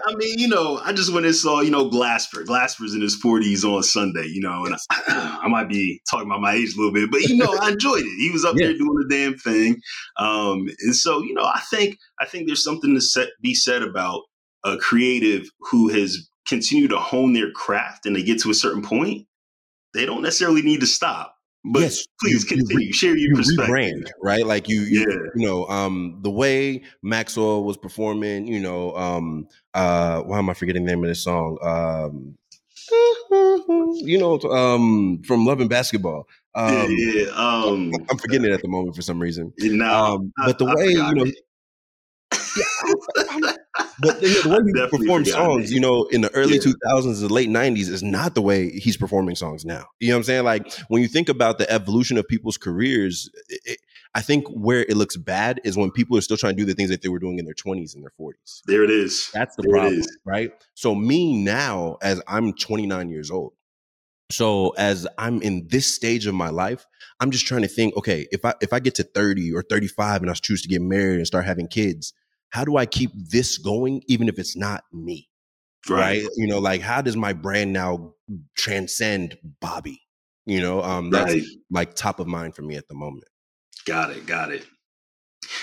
I 0.06 0.14
mean, 0.16 0.38
you 0.38 0.48
know, 0.48 0.80
I 0.84 0.94
just 0.94 1.12
went 1.12 1.26
and 1.26 1.34
saw, 1.34 1.62
you 1.62 1.72
know, 1.72 1.90
Glasper. 1.90 2.46
Glasper's 2.46 2.94
in 2.94 3.02
his 3.02 3.20
40s 3.20 3.64
on 3.64 3.82
Sunday, 3.82 4.28
you 4.28 4.42
know, 4.42 4.64
and 4.64 4.76
I, 4.76 5.40
I, 5.44 5.48
might 5.48 5.70
be 5.70 6.00
talking 6.08 6.28
about 6.28 6.40
my 6.40 6.54
age 6.54 6.76
a 6.76 6.78
little 6.78 6.94
bit, 6.94 7.10
but 7.10 7.22
you 7.22 7.36
know, 7.36 7.58
I 7.60 7.72
enjoyed 7.72 8.04
it. 8.04 8.20
He 8.20 8.30
was 8.30 8.46
up 8.46 8.58
yeah. 8.58 8.68
there 8.68 8.78
doing 8.78 8.94
the 8.94 9.08
damn 9.10 9.36
thing. 9.40 9.82
Um, 10.18 10.70
and 10.82 10.96
so, 10.96 11.24
you 11.24 11.34
know, 11.34 11.46
I 11.46 11.62
think 11.72 11.98
I 12.20 12.28
think 12.28 12.46
there's 12.46 12.64
something 12.64 12.94
to 12.94 13.02
set, 13.02 13.30
be 13.42 13.56
said 13.56 13.82
about 13.82 14.22
a 14.64 14.78
creative 14.78 15.50
who 15.72 15.88
has 15.88 16.30
continued 16.46 16.92
to 16.92 17.00
hone 17.00 17.34
their 17.34 17.50
craft 17.54 18.06
and 18.06 18.16
they 18.16 18.22
get 18.22 18.40
to 18.42 18.52
a 18.52 18.54
certain 18.54 18.84
point. 18.84 19.26
They 19.96 20.06
don't 20.06 20.22
necessarily 20.22 20.62
need 20.62 20.82
to 20.82 20.88
stop 20.88 21.37
but 21.72 21.82
yes, 21.82 22.06
please 22.20 22.50
you, 22.50 22.58
continue. 22.58 22.88
You, 22.88 22.94
Share 22.94 23.16
your 23.16 23.30
you 23.30 23.36
perspective. 23.36 23.74
Rebrand, 23.74 24.10
right? 24.22 24.46
Like 24.46 24.68
you, 24.68 24.82
you, 24.82 25.00
yeah. 25.00 25.30
you 25.36 25.46
know, 25.46 25.68
um, 25.68 26.20
the 26.22 26.32
way 26.32 26.84
Maxwell 27.02 27.64
was 27.64 27.78
performing, 27.78 28.48
you 28.48 28.60
know, 28.60 28.96
um, 28.96 29.48
uh, 29.74 30.22
why 30.22 30.40
am 30.40 30.50
I 30.50 30.54
forgetting 30.54 30.86
the 30.86 30.92
name 30.92 31.04
of 31.04 31.10
this 31.10 31.24
song? 31.24 31.58
Um, 31.62 32.38
you 34.06 34.18
know, 34.18 34.40
um, 34.50 35.22
from 35.24 35.46
Love 35.46 35.60
and 35.60 35.70
Basketball. 35.70 36.28
Um, 36.56 36.90
yeah, 36.90 37.26
yeah. 37.26 37.30
Um, 37.32 37.92
I'm 38.10 38.18
forgetting 38.18 38.46
it 38.46 38.52
at 38.52 38.62
the 38.62 38.68
moment 38.68 38.96
for 38.96 39.02
some 39.02 39.20
reason. 39.20 39.54
No, 39.60 39.86
um, 39.86 40.34
but 40.46 40.58
the 40.58 40.66
I, 40.66 40.76
way 40.76 40.96
I 40.98 41.10
you 41.10 41.16
know, 41.16 41.26
yeah, 42.58 43.57
but 44.00 44.20
the, 44.22 44.28
the 44.44 44.50
way 44.50 44.92
he 44.92 44.98
performs 44.98 45.32
songs, 45.32 45.72
you 45.72 45.80
know, 45.80 46.06
in 46.06 46.22
the 46.22 46.34
early 46.34 46.56
yeah. 46.56 46.74
2000s, 46.94 47.20
the 47.20 47.34
late 47.34 47.50
90s 47.50 47.90
is 47.90 48.04
not 48.04 48.36
the 48.36 48.42
way 48.42 48.70
he's 48.70 48.98
performing 48.98 49.36
songs 49.36 49.66
now. 49.66 49.86
You 50.00 50.10
know 50.10 50.16
what 50.16 50.20
I'm 50.20 50.24
saying? 50.24 50.44
Like 50.44 50.72
when 50.88 51.02
you 51.02 51.08
think 51.08 51.30
about 51.30 51.58
the 51.58 51.70
evolution 51.72 52.18
of 52.18 52.28
people's 52.28 52.58
careers, 52.58 53.30
it, 53.50 53.80
I 54.16 54.22
think 54.22 54.48
where 54.48 54.82
it 54.82 54.98
looks 54.98 55.16
bad 55.16 55.62
is 55.64 55.78
when 55.78 55.92
people 55.92 56.18
are 56.18 56.22
still 56.22 56.38
trying 56.38 56.56
to 56.56 56.58
do 56.58 56.66
the 56.66 56.74
things 56.74 56.90
that 56.90 57.02
they 57.02 57.10
were 57.10 57.20
doing 57.20 57.40
in 57.40 57.46
their 57.46 57.54
20s 57.54 57.94
and 57.94 58.04
their 58.04 58.14
40s. 58.20 58.62
There 58.66 58.84
it 58.84 58.90
is. 58.90 59.30
That's 59.34 59.56
the 59.56 59.64
there 59.64 59.72
problem, 59.72 60.02
right? 60.26 60.52
So 60.74 60.96
me 60.96 61.44
now, 61.44 61.98
as 62.02 62.22
I'm 62.28 62.54
29 62.54 63.10
years 63.10 63.30
old, 63.30 63.54
so 64.30 64.72
as 64.72 65.08
I'm 65.18 65.42
in 65.42 65.68
this 65.70 65.94
stage 65.94 66.26
of 66.26 66.34
my 66.34 66.50
life, 66.50 66.86
I'm 67.20 67.32
just 67.32 67.48
trying 67.48 67.62
to 67.62 67.68
think, 67.68 67.96
okay, 67.96 68.28
if 68.32 68.44
I 68.44 68.54
if 68.62 68.74
I 68.74 68.80
get 68.80 68.96
to 68.96 69.04
30 69.04 69.54
or 69.54 69.64
35 69.64 70.22
and 70.22 70.30
I 70.30 70.34
choose 70.34 70.62
to 70.64 70.68
get 70.68 70.82
married 70.82 71.18
and 71.18 71.28
start 71.28 71.46
having 71.46 71.68
kids, 71.68 72.14
how 72.50 72.64
do 72.64 72.78
I 72.78 72.86
keep 72.86 73.12
this 73.14 73.58
going 73.58 74.02
even 74.08 74.30
if 74.30 74.40
it's 74.40 74.56
not 74.56 74.84
me? 74.94 75.30
Right. 75.90 76.22
right? 76.24 76.30
You 76.36 76.48
know, 76.48 76.60
like 76.60 76.82
how 76.82 77.02
does 77.02 77.16
my 77.16 77.34
brand 77.34 77.74
now 77.74 78.14
transcend 78.56 79.38
Bobby? 79.62 80.02
You 80.46 80.62
know, 80.62 80.82
um 80.82 81.10
that's 81.10 81.34
right. 81.34 81.44
like 81.72 81.94
top 81.94 82.20
of 82.20 82.28
mind 82.28 82.56
for 82.56 82.62
me 82.62 82.76
at 82.76 82.88
the 82.88 82.96
moment. 82.96 83.28
Got 83.86 84.12
it, 84.12 84.26
got 84.26 84.52
it. 84.52 84.66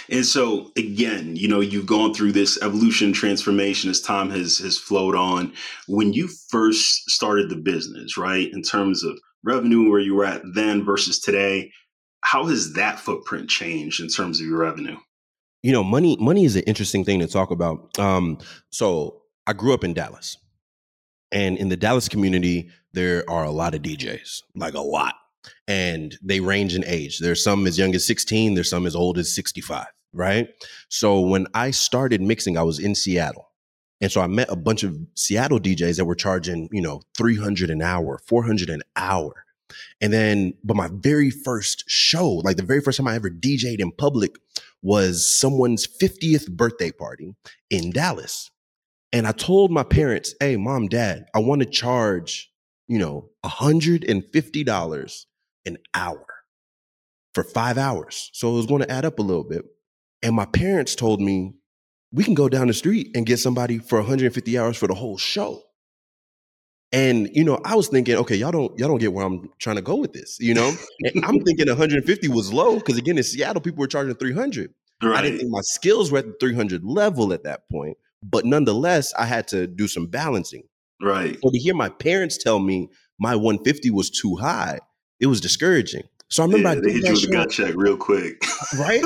And 0.08 0.24
so 0.24 0.70
again, 0.76 1.36
you 1.36 1.48
know, 1.48 1.60
you've 1.60 1.86
gone 1.86 2.14
through 2.14 2.32
this 2.32 2.60
evolution 2.62 3.12
transformation 3.12 3.90
as 3.90 4.00
time 4.00 4.30
has 4.30 4.58
has 4.58 4.78
flowed 4.78 5.14
on. 5.14 5.52
When 5.88 6.12
you 6.12 6.28
first 6.50 7.10
started 7.10 7.50
the 7.50 7.56
business, 7.56 8.16
right, 8.16 8.50
in 8.52 8.62
terms 8.62 9.04
of 9.04 9.18
revenue 9.42 9.90
where 9.90 10.00
you 10.00 10.14
were 10.14 10.24
at 10.24 10.42
then 10.54 10.84
versus 10.84 11.18
today, 11.18 11.70
how 12.22 12.46
has 12.46 12.72
that 12.74 12.98
footprint 12.98 13.50
changed 13.50 14.00
in 14.00 14.08
terms 14.08 14.40
of 14.40 14.46
your 14.46 14.58
revenue? 14.58 14.96
You 15.64 15.72
know, 15.72 15.82
money 15.82 16.18
money 16.20 16.44
is 16.44 16.56
an 16.56 16.62
interesting 16.64 17.06
thing 17.06 17.20
to 17.20 17.26
talk 17.26 17.50
about. 17.50 17.98
Um, 17.98 18.38
so 18.68 19.22
I 19.46 19.54
grew 19.54 19.72
up 19.72 19.82
in 19.82 19.94
Dallas, 19.94 20.36
and 21.32 21.56
in 21.56 21.70
the 21.70 21.76
Dallas 21.76 22.06
community, 22.06 22.68
there 22.92 23.24
are 23.30 23.44
a 23.44 23.50
lot 23.50 23.74
of 23.74 23.80
DJs, 23.80 24.42
like 24.54 24.74
a 24.74 24.82
lot, 24.82 25.14
and 25.66 26.18
they 26.22 26.40
range 26.40 26.74
in 26.74 26.84
age. 26.84 27.18
There's 27.18 27.42
some 27.42 27.66
as 27.66 27.78
young 27.78 27.94
as 27.94 28.06
16. 28.06 28.52
There's 28.52 28.68
some 28.68 28.84
as 28.84 28.94
old 28.94 29.16
as 29.16 29.34
65. 29.34 29.86
Right. 30.12 30.48
So 30.90 31.18
when 31.18 31.46
I 31.54 31.70
started 31.70 32.20
mixing, 32.20 32.58
I 32.58 32.62
was 32.62 32.78
in 32.78 32.94
Seattle. 32.94 33.48
And 34.02 34.12
so 34.12 34.20
I 34.20 34.26
met 34.26 34.50
a 34.50 34.56
bunch 34.56 34.82
of 34.82 34.98
Seattle 35.14 35.58
DJs 35.58 35.96
that 35.96 36.04
were 36.04 36.14
charging, 36.14 36.68
you 36.72 36.82
know, 36.82 37.00
300 37.16 37.70
an 37.70 37.80
hour, 37.80 38.20
400 38.26 38.68
an 38.68 38.82
hour. 38.96 39.43
And 40.00 40.12
then, 40.12 40.54
but 40.62 40.76
my 40.76 40.88
very 40.92 41.30
first 41.30 41.84
show, 41.88 42.28
like 42.28 42.56
the 42.56 42.62
very 42.62 42.80
first 42.80 42.98
time 42.98 43.08
I 43.08 43.14
ever 43.14 43.30
DJed 43.30 43.80
in 43.80 43.92
public 43.92 44.36
was 44.82 45.28
someone's 45.38 45.86
50th 45.86 46.50
birthday 46.50 46.90
party 46.90 47.34
in 47.70 47.90
Dallas. 47.90 48.50
And 49.12 49.26
I 49.26 49.32
told 49.32 49.70
my 49.70 49.84
parents, 49.84 50.34
hey, 50.40 50.56
mom, 50.56 50.88
dad, 50.88 51.26
I 51.34 51.38
want 51.38 51.62
to 51.62 51.66
charge, 51.66 52.50
you 52.88 52.98
know, 52.98 53.30
$150 53.44 55.24
an 55.66 55.78
hour 55.94 56.26
for 57.32 57.44
five 57.44 57.78
hours. 57.78 58.30
So 58.32 58.50
it 58.50 58.56
was 58.56 58.66
going 58.66 58.82
to 58.82 58.90
add 58.90 59.04
up 59.04 59.18
a 59.18 59.22
little 59.22 59.44
bit. 59.44 59.64
And 60.22 60.34
my 60.34 60.46
parents 60.46 60.94
told 60.94 61.20
me, 61.20 61.54
we 62.12 62.22
can 62.22 62.34
go 62.34 62.48
down 62.48 62.68
the 62.68 62.72
street 62.72 63.10
and 63.14 63.26
get 63.26 63.38
somebody 63.38 63.78
for 63.78 63.98
150 63.98 64.58
hours 64.58 64.76
for 64.76 64.86
the 64.86 64.94
whole 64.94 65.18
show. 65.18 65.63
And 66.94 67.28
you 67.34 67.42
know, 67.42 67.60
I 67.64 67.74
was 67.74 67.88
thinking, 67.88 68.14
okay, 68.14 68.36
y'all 68.36 68.52
don't 68.52 68.78
y'all 68.78 68.86
don't 68.88 68.98
get 68.98 69.12
where 69.12 69.26
I'm 69.26 69.50
trying 69.58 69.76
to 69.76 69.82
go 69.82 69.96
with 69.96 70.12
this. 70.12 70.38
You 70.38 70.54
know, 70.54 70.72
I'm 71.24 71.40
thinking 71.40 71.66
150 71.66 72.28
was 72.28 72.52
low 72.52 72.76
because 72.76 72.96
again, 72.96 73.18
in 73.18 73.24
Seattle, 73.24 73.60
people 73.60 73.80
were 73.80 73.88
charging 73.88 74.14
300. 74.14 74.72
Right. 75.02 75.18
I 75.18 75.22
didn't 75.22 75.38
think 75.38 75.50
my 75.50 75.60
skills 75.62 76.12
were 76.12 76.18
at 76.18 76.26
the 76.26 76.36
300 76.38 76.84
level 76.84 77.32
at 77.32 77.42
that 77.42 77.68
point, 77.68 77.96
but 78.22 78.44
nonetheless, 78.44 79.12
I 79.14 79.26
had 79.26 79.48
to 79.48 79.66
do 79.66 79.88
some 79.88 80.06
balancing. 80.06 80.62
Right. 81.02 81.36
So 81.42 81.50
to 81.50 81.58
hear 81.58 81.74
my 81.74 81.88
parents 81.88 82.38
tell 82.38 82.60
me 82.60 82.88
my 83.18 83.34
150 83.34 83.90
was 83.90 84.08
too 84.08 84.36
high, 84.36 84.78
it 85.18 85.26
was 85.26 85.40
discouraging. 85.40 86.04
So 86.28 86.44
I 86.44 86.46
remember 86.46 86.68
yeah, 86.68 86.90
I 86.90 86.92
did 86.92 87.02
that 87.02 87.16
show, 87.16 87.46
check 87.66 87.74
real 87.76 87.96
quick. 87.96 88.40
right? 88.78 89.02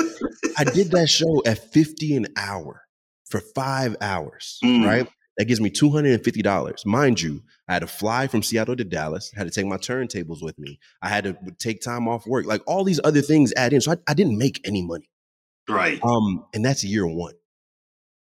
I 0.57 0.63
did 0.63 0.91
that 0.91 1.09
show 1.09 1.41
at 1.45 1.71
50 1.71 2.17
an 2.17 2.27
hour 2.37 2.83
for 3.25 3.41
five 3.55 3.95
hours. 3.99 4.59
Mm. 4.63 4.85
Right. 4.85 5.07
That 5.39 5.45
gives 5.45 5.61
me 5.61 5.69
$250. 5.69 6.85
Mind 6.85 7.21
you, 7.21 7.41
I 7.69 7.73
had 7.73 7.79
to 7.79 7.87
fly 7.87 8.27
from 8.27 8.43
Seattle 8.43 8.75
to 8.75 8.83
Dallas, 8.83 9.31
I 9.33 9.39
had 9.39 9.47
to 9.47 9.53
take 9.53 9.65
my 9.65 9.77
turntables 9.77 10.43
with 10.43 10.59
me. 10.59 10.79
I 11.01 11.07
had 11.07 11.23
to 11.23 11.37
take 11.57 11.81
time 11.81 12.09
off 12.09 12.27
work. 12.27 12.45
Like 12.45 12.61
all 12.67 12.83
these 12.83 12.99
other 13.05 13.21
things 13.21 13.53
add 13.55 13.71
in. 13.71 13.79
So 13.79 13.93
I, 13.93 13.95
I 14.05 14.13
didn't 14.13 14.37
make 14.37 14.59
any 14.67 14.85
money. 14.85 15.09
Right. 15.69 15.97
Um, 16.03 16.45
and 16.53 16.65
that's 16.65 16.83
year 16.83 17.07
one. 17.07 17.35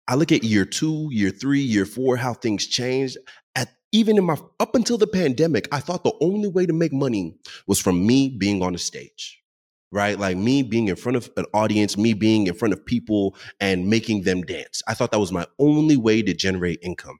I 0.06 0.16
look 0.16 0.34
at 0.34 0.44
year 0.44 0.66
two, 0.66 1.08
year 1.10 1.30
three, 1.30 1.62
year 1.62 1.86
four, 1.86 2.18
how 2.18 2.34
things 2.34 2.68
changed. 2.68 3.18
At 3.56 3.70
even 3.94 4.18
in 4.18 4.26
my 4.26 4.38
up 4.60 4.76
until 4.76 4.98
the 4.98 5.08
pandemic, 5.08 5.70
I 5.72 5.80
thought 5.80 6.04
the 6.04 6.14
only 6.20 6.50
way 6.50 6.66
to 6.66 6.74
make 6.74 6.92
money 6.92 7.38
was 7.68 7.80
from 7.80 8.06
me 8.06 8.36
being 8.38 8.62
on 8.62 8.76
a 8.76 8.78
stage 8.78 9.42
right? 9.91 10.20
Like 10.20 10.38
me 10.38 10.63
being 10.63 10.88
in 10.88 10.96
front 10.96 11.15
of 11.15 11.29
an 11.38 11.46
audience, 11.53 11.98
me 11.98 12.13
being 12.13 12.48
in 12.48 12.53
front 12.53 12.74
of 12.74 12.86
people 12.86 13.36
and 13.60 13.89
making 13.89 14.24
them 14.24 14.41
dance. 14.41 14.82
I 14.88 14.94
thought 14.94 15.12
that 15.12 15.20
was 15.20 15.32
my 15.32 15.46
only 15.60 15.98
way 15.98 16.22
to 16.22 16.34
generate 16.34 16.79
income. 16.82 17.20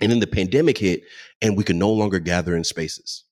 And 0.00 0.10
then 0.10 0.20
the 0.20 0.26
pandemic 0.26 0.78
hit 0.78 1.02
and 1.40 1.56
we 1.56 1.64
could 1.64 1.76
no 1.76 1.90
longer 1.90 2.18
gather 2.18 2.56
in 2.56 2.64
spaces. 2.64 3.24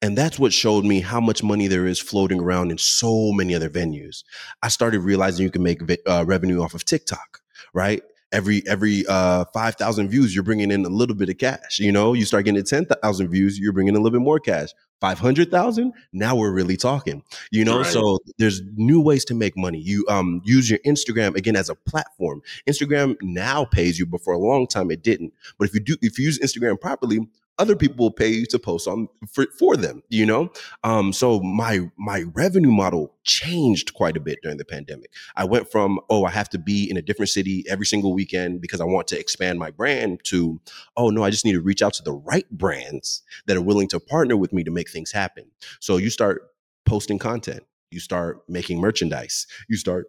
And 0.00 0.16
that's 0.16 0.38
what 0.38 0.54
showed 0.54 0.84
me 0.84 1.00
how 1.00 1.20
much 1.20 1.42
money 1.42 1.66
there 1.66 1.86
is 1.86 2.00
floating 2.00 2.40
around 2.40 2.70
in 2.70 2.78
so 2.78 3.32
many 3.32 3.54
other 3.54 3.68
venues. 3.68 4.24
I 4.62 4.68
started 4.68 5.00
realizing 5.00 5.44
you 5.44 5.50
can 5.50 5.62
make 5.62 5.82
uh, 6.06 6.24
revenue 6.26 6.62
off 6.62 6.72
of 6.72 6.84
TikTok, 6.84 7.40
right? 7.74 8.02
Every 8.36 8.62
every 8.68 9.04
uh 9.08 9.46
5000 9.54 10.08
views 10.08 10.34
you're 10.34 10.44
bringing 10.44 10.70
in 10.70 10.84
a 10.84 10.88
little 10.88 11.16
bit 11.16 11.30
of 11.30 11.38
cash 11.38 11.80
you 11.80 11.90
know? 11.90 12.12
You 12.12 12.26
start 12.26 12.44
getting 12.44 12.62
to 12.62 12.68
10,000 12.68 13.28
views 13.28 13.58
you're 13.58 13.72
bringing 13.72 13.96
a 13.96 13.98
little 13.98 14.18
bit 14.18 14.24
more 14.24 14.38
cash. 14.38 14.68
500,000 15.00 15.92
now 16.12 16.36
we're 16.36 16.52
really 16.52 16.76
talking 16.76 17.22
you 17.50 17.64
know? 17.64 17.78
Right. 17.78 17.86
so 17.86 18.18
there's 18.38 18.60
new 18.76 19.00
ways 19.00 19.24
to 19.26 19.34
make 19.34 19.56
money. 19.56 19.78
You 19.78 20.04
um 20.08 20.42
use 20.44 20.68
your 20.68 20.78
Instagram 20.80 21.34
again 21.36 21.56
as 21.56 21.70
a 21.70 21.74
platform. 21.74 22.42
Instagram 22.68 23.16
now 23.22 23.64
pays 23.64 23.98
you 23.98 24.06
but 24.06 24.22
for 24.22 24.34
a 24.34 24.38
long 24.38 24.66
time 24.66 24.90
it 24.90 25.02
didn't. 25.02 25.32
But 25.58 25.68
if 25.68 25.74
you 25.74 25.80
do 25.80 25.96
if 26.02 26.18
you 26.18 26.26
use 26.26 26.38
Instagram 26.38 26.78
properly 26.80 27.26
other 27.58 27.76
people 27.76 27.96
will 28.04 28.10
pay 28.10 28.28
you 28.28 28.46
to 28.46 28.58
post 28.58 28.86
on 28.86 29.08
for, 29.32 29.46
for 29.58 29.76
them 29.76 30.02
you 30.08 30.26
know? 30.26 30.50
Um, 30.84 31.12
so 31.12 31.40
my 31.40 31.90
my 31.96 32.24
revenue 32.34 32.70
model 32.70 33.14
changed 33.24 33.94
quite 33.94 34.16
a 34.16 34.20
bit 34.20 34.38
during 34.42 34.58
the 34.58 34.64
pandemic. 34.64 35.12
I 35.36 35.44
went 35.44 35.70
from 35.70 36.00
oh 36.10 36.24
i 36.24 36.30
have 36.30 36.48
to 36.50 36.58
be 36.58 36.88
in 36.90 36.96
a 36.96 37.02
different 37.02 37.30
city 37.30 37.64
every 37.68 37.86
single 37.86 38.12
weekend 38.14 38.60
because 38.60 38.80
i 38.80 38.84
want 38.84 39.08
to 39.08 39.18
expand 39.18 39.58
my 39.58 39.70
brand 39.70 40.20
to 40.24 40.60
oh 40.96 41.10
no 41.10 41.22
i 41.24 41.30
just 41.30 41.44
need 41.44 41.52
to 41.52 41.60
reach 41.60 41.82
out 41.82 41.94
to 41.94 42.02
the 42.02 42.12
right 42.12 42.48
brands 42.50 43.22
that 43.46 43.56
are 43.56 43.62
willing 43.62 43.88
to 43.88 44.00
partner 44.00 44.36
with 44.36 44.52
me 44.52 44.64
to 44.64 44.70
make 44.70 44.90
things 44.90 45.12
happen. 45.12 45.44
So 45.80 45.96
you 45.96 46.10
start 46.10 46.50
posting 46.84 47.18
content. 47.18 47.64
You 47.90 48.00
start 48.00 48.42
making 48.48 48.80
merchandise. 48.80 49.46
You 49.68 49.76
start 49.76 50.06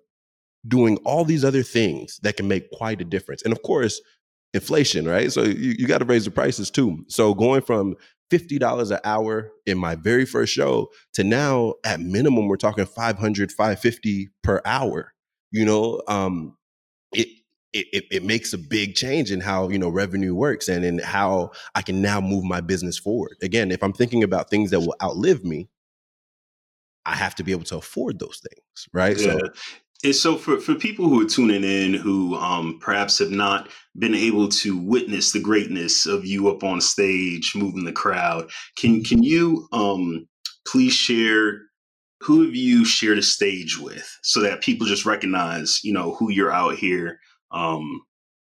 doing 0.67 0.97
all 1.05 1.23
these 1.23 1.45
other 1.45 1.63
things 1.63 2.19
that 2.23 2.35
can 2.37 2.47
make 2.47 2.71
quite 2.71 3.01
a 3.01 3.05
difference. 3.05 3.41
And 3.43 3.53
of 3.53 3.61
course 3.61 4.01
inflation, 4.53 5.07
right? 5.07 5.31
So 5.31 5.43
you, 5.43 5.75
you 5.77 5.87
got 5.87 5.99
to 5.99 6.05
raise 6.05 6.25
the 6.25 6.31
prices 6.31 6.71
too. 6.71 7.05
So 7.07 7.33
going 7.33 7.61
from 7.61 7.95
$50 8.31 8.91
an 8.91 8.99
hour 9.03 9.51
in 9.65 9.77
my 9.77 9.95
very 9.95 10.25
first 10.25 10.53
show 10.53 10.89
to 11.13 11.23
now 11.23 11.75
at 11.85 11.99
minimum 11.99 12.47
we're 12.47 12.57
talking 12.57 12.85
500 12.85 13.51
550 13.53 14.29
per 14.43 14.61
hour 14.65 15.13
you 15.49 15.63
know 15.63 16.01
um 16.09 16.57
it 17.13 17.29
it, 17.73 18.05
it 18.09 18.23
makes 18.23 18.53
a 18.53 18.57
big 18.57 18.95
change 18.95 19.31
in 19.31 19.41
how 19.41 19.69
you 19.69 19.77
know 19.77 19.89
revenue 19.89 20.33
works 20.33 20.67
and 20.67 20.83
in 20.83 20.99
how 20.99 21.51
I 21.75 21.81
can 21.81 22.01
now 22.01 22.19
move 22.19 22.43
my 22.43 22.61
business 22.61 22.97
forward. 22.97 23.35
Again, 23.41 23.71
if 23.71 23.83
I'm 23.83 23.93
thinking 23.93 24.23
about 24.23 24.49
things 24.49 24.71
that 24.71 24.79
will 24.79 24.95
outlive 25.03 25.43
me, 25.43 25.69
I 27.05 27.15
have 27.15 27.35
to 27.35 27.43
be 27.43 27.51
able 27.51 27.65
to 27.65 27.77
afford 27.77 28.19
those 28.19 28.41
things, 28.41 28.87
right? 28.93 29.17
Yeah. 29.17 29.33
So 29.33 29.39
and 30.03 30.15
so 30.15 30.37
for, 30.37 30.59
for 30.59 30.75
people 30.75 31.09
who 31.09 31.21
are 31.21 31.29
tuning 31.29 31.63
in 31.63 31.93
who 31.93 32.35
um, 32.35 32.79
perhaps 32.81 33.19
have 33.19 33.31
not 33.31 33.69
been 33.97 34.15
able 34.15 34.47
to 34.47 34.77
witness 34.77 35.31
the 35.31 35.39
greatness 35.39 36.05
of 36.05 36.25
you 36.25 36.49
up 36.49 36.63
on 36.63 36.81
stage 36.81 37.53
moving 37.55 37.85
the 37.85 37.91
crowd, 37.91 38.49
can 38.77 39.03
can 39.03 39.23
you 39.23 39.67
um, 39.71 40.27
please 40.67 40.93
share 40.93 41.61
who 42.21 42.43
have 42.43 42.55
you 42.55 42.83
shared 42.85 43.17
a 43.17 43.23
stage 43.23 43.77
with 43.79 44.17
so 44.23 44.41
that 44.41 44.61
people 44.61 44.87
just 44.87 45.05
recognize, 45.05 45.79
you 45.83 45.93
know, 45.93 46.15
who 46.15 46.31
you're 46.31 46.51
out 46.51 46.75
here 46.75 47.19
um, 47.51 48.01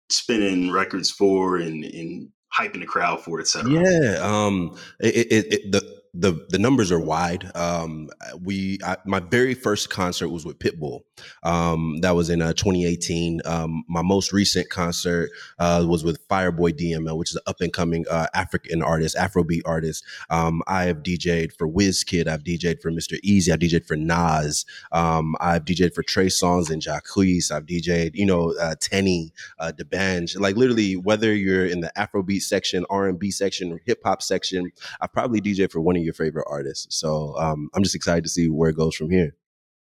spinning 0.09 0.71
records 0.71 1.11
for 1.11 1.57
and, 1.57 1.83
and 1.85 2.29
hyping 2.57 2.79
the 2.79 2.85
crowd 2.85 3.21
for, 3.23 3.39
et 3.39 3.47
cetera? 3.47 3.71
Yeah. 3.71 4.17
Um, 4.21 4.77
it, 4.99 5.31
it, 5.31 5.53
it, 5.53 5.71
the 5.71 5.90
the 6.13 6.45
the 6.49 6.59
numbers 6.59 6.91
are 6.91 6.99
wide. 6.99 7.49
Um, 7.55 8.09
we 8.41 8.79
I, 8.83 8.97
my 9.05 9.19
very 9.19 9.53
first 9.53 9.89
concert 9.89 10.29
was 10.29 10.45
with 10.45 10.59
Pitbull. 10.59 11.01
Um, 11.43 11.99
that 12.01 12.15
was 12.15 12.29
in 12.29 12.41
uh, 12.41 12.53
2018. 12.53 13.41
Um, 13.45 13.85
my 13.87 14.01
most 14.01 14.33
recent 14.33 14.69
concert 14.69 15.29
uh, 15.57 15.85
was 15.87 16.03
with 16.03 16.27
Fireboy 16.27 16.73
DML, 16.73 17.17
which 17.17 17.31
is 17.31 17.37
an 17.37 17.43
up 17.47 17.61
and 17.61 17.71
coming 17.71 18.05
uh, 18.11 18.27
African 18.33 18.81
artist, 18.81 19.15
Afrobeat 19.15 19.61
artist. 19.65 20.03
Um, 20.29 20.61
I 20.67 20.83
have 20.85 20.97
DJed 20.97 21.53
for 21.53 21.67
Wizkid. 21.67 22.27
I've 22.27 22.43
DJed 22.43 22.81
for 22.81 22.91
Mr. 22.91 23.17
Eazi. 23.21 23.53
I've 23.53 23.59
DJed 23.59 23.85
for 23.85 23.95
Nas. 23.95 24.65
Um, 24.91 25.35
I've 25.39 25.63
DJed 25.63 25.93
for 25.93 26.03
Trey 26.03 26.27
Songz 26.27 26.69
and 26.69 26.81
Jacquees. 26.81 27.51
I've 27.51 27.65
DJed, 27.65 28.15
you 28.15 28.25
know, 28.25 28.53
uh, 28.59 28.75
Teni, 28.75 29.31
uh, 29.59 29.71
D'banj. 29.71 30.37
Like 30.39 30.57
literally, 30.57 30.97
whether 30.97 31.33
you're 31.33 31.65
in 31.65 31.79
the 31.79 31.91
Afrobeat 31.97 32.41
section, 32.41 32.85
R&B 32.89 33.31
section, 33.31 33.79
hip 33.85 34.01
hop 34.03 34.21
section, 34.21 34.71
I've 34.99 35.13
probably 35.13 35.39
DJed 35.39 35.71
for 35.71 35.79
one 35.79 36.00
your 36.03 36.13
favorite 36.13 36.47
artists. 36.49 36.97
So 36.97 37.35
um, 37.37 37.69
I'm 37.73 37.83
just 37.83 37.95
excited 37.95 38.23
to 38.23 38.29
see 38.29 38.49
where 38.49 38.69
it 38.69 38.77
goes 38.77 38.95
from 38.95 39.09
here. 39.09 39.35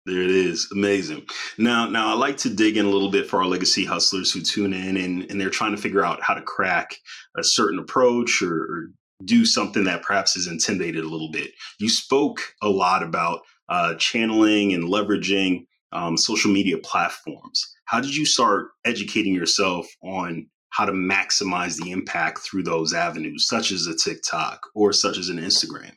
There 0.07 0.23
it 0.23 0.31
is. 0.31 0.69
Amazing. 0.71 1.27
Now, 1.59 1.89
now 1.89 2.09
I 2.09 2.15
like 2.15 2.37
to 2.39 2.49
dig 2.49 2.77
in 2.77 2.87
a 2.87 2.91
little 2.91 3.11
bit 3.11 3.27
for 3.27 3.41
our 3.41 3.47
legacy 3.47 3.85
hustlers 3.85 4.33
who 4.33 4.41
tune 4.41 4.73
in 4.73 4.97
and, 4.97 5.29
and 5.29 5.41
they're 5.41 5.51
trying 5.51 5.75
to 5.75 5.83
figure 5.83 6.05
out 6.05 6.23
how 6.23 6.35
to 6.35 6.43
crack 6.43 6.97
a 7.37 7.43
certain 7.43 7.81
approach 7.81 8.41
or, 8.41 8.55
or 8.55 8.91
do 9.25 9.45
something 9.45 9.85
that 9.85 10.03
perhaps 10.03 10.37
is 10.37 10.47
intimidated 10.47 11.05
a 11.05 11.09
little 11.09 11.31
bit. 11.31 11.51
You 11.81 11.89
spoke 11.89 12.41
a 12.63 12.69
lot 12.69 13.03
about 13.03 13.41
uh, 13.69 13.95
channeling 13.95 14.73
and 14.73 14.85
leveraging 14.85 15.67
um, 15.91 16.17
social 16.17 16.53
media 16.53 16.79
platforms. 16.79 17.75
How 17.87 18.01
did 18.01 18.15
you 18.15 18.27
start 18.27 18.69
educating 18.85 19.35
yourself 19.35 19.89
on 20.03 20.47
how 20.71 20.85
to 20.85 20.93
maximize 20.93 21.77
the 21.81 21.91
impact 21.91 22.41
through 22.41 22.63
those 22.63 22.93
avenues, 22.93 23.49
such 23.49 23.73
as 23.73 23.87
a 23.87 23.97
TikTok 23.97 24.61
or 24.75 24.93
such 24.93 25.19
as 25.19 25.31
an 25.31 25.39
Instagram? 25.39 25.95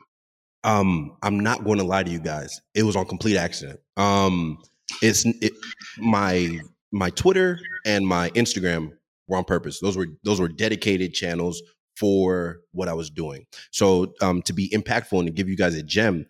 Um, 0.63 1.17
I'm 1.21 1.39
not 1.39 1.63
going 1.63 1.79
to 1.79 1.85
lie 1.85 2.03
to 2.03 2.11
you 2.11 2.19
guys. 2.19 2.61
It 2.73 2.83
was 2.83 2.95
on 2.95 3.05
complete 3.05 3.37
accident. 3.37 3.79
Um, 3.97 4.57
it's 5.01 5.25
it, 5.25 5.53
my 5.97 6.59
my 6.91 7.09
Twitter 7.11 7.59
and 7.85 8.05
my 8.05 8.29
Instagram 8.31 8.91
were 9.27 9.37
on 9.37 9.43
purpose. 9.43 9.79
Those 9.79 9.95
were 9.95 10.07
those 10.23 10.39
were 10.39 10.49
dedicated 10.49 11.13
channels 11.13 11.61
for 11.95 12.61
what 12.71 12.87
I 12.87 12.93
was 12.93 13.09
doing. 13.09 13.45
So 13.71 14.13
um, 14.21 14.41
to 14.43 14.53
be 14.53 14.69
impactful 14.69 15.17
and 15.17 15.27
to 15.27 15.33
give 15.33 15.49
you 15.49 15.57
guys 15.57 15.75
a 15.75 15.83
gem, 15.83 16.25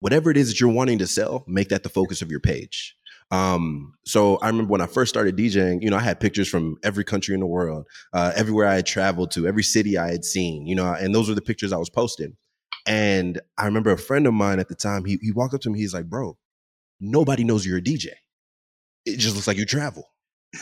whatever 0.00 0.30
it 0.30 0.36
is 0.36 0.48
that 0.48 0.60
you're 0.60 0.70
wanting 0.70 0.98
to 0.98 1.06
sell, 1.06 1.44
make 1.46 1.68
that 1.68 1.82
the 1.82 1.88
focus 1.88 2.22
of 2.22 2.30
your 2.30 2.40
page. 2.40 2.96
Um, 3.30 3.94
so 4.04 4.36
I 4.36 4.48
remember 4.48 4.70
when 4.70 4.80
I 4.80 4.86
first 4.86 5.08
started 5.08 5.36
DJing, 5.36 5.82
you 5.82 5.90
know, 5.90 5.96
I 5.96 6.00
had 6.00 6.20
pictures 6.20 6.48
from 6.48 6.76
every 6.82 7.04
country 7.04 7.34
in 7.34 7.40
the 7.40 7.46
world, 7.46 7.86
uh, 8.12 8.32
everywhere 8.36 8.66
I 8.66 8.74
had 8.74 8.86
traveled 8.86 9.30
to, 9.32 9.46
every 9.46 9.62
city 9.62 9.96
I 9.96 10.10
had 10.10 10.24
seen, 10.24 10.66
you 10.66 10.74
know, 10.74 10.92
and 10.92 11.14
those 11.14 11.28
were 11.28 11.34
the 11.34 11.42
pictures 11.42 11.72
I 11.72 11.78
was 11.78 11.90
posting. 11.90 12.36
And 12.86 13.40
I 13.56 13.64
remember 13.64 13.92
a 13.92 13.98
friend 13.98 14.26
of 14.26 14.34
mine 14.34 14.58
at 14.58 14.68
the 14.68 14.74
time, 14.74 15.04
he, 15.04 15.18
he 15.22 15.32
walked 15.32 15.54
up 15.54 15.60
to 15.62 15.70
me, 15.70 15.78
he's 15.78 15.94
like, 15.94 16.06
bro, 16.06 16.36
nobody 17.00 17.44
knows 17.44 17.64
you're 17.64 17.78
a 17.78 17.82
DJ. 17.82 18.08
It 19.06 19.18
just 19.18 19.34
looks 19.34 19.46
like 19.46 19.56
you 19.56 19.64
travel. 19.64 20.04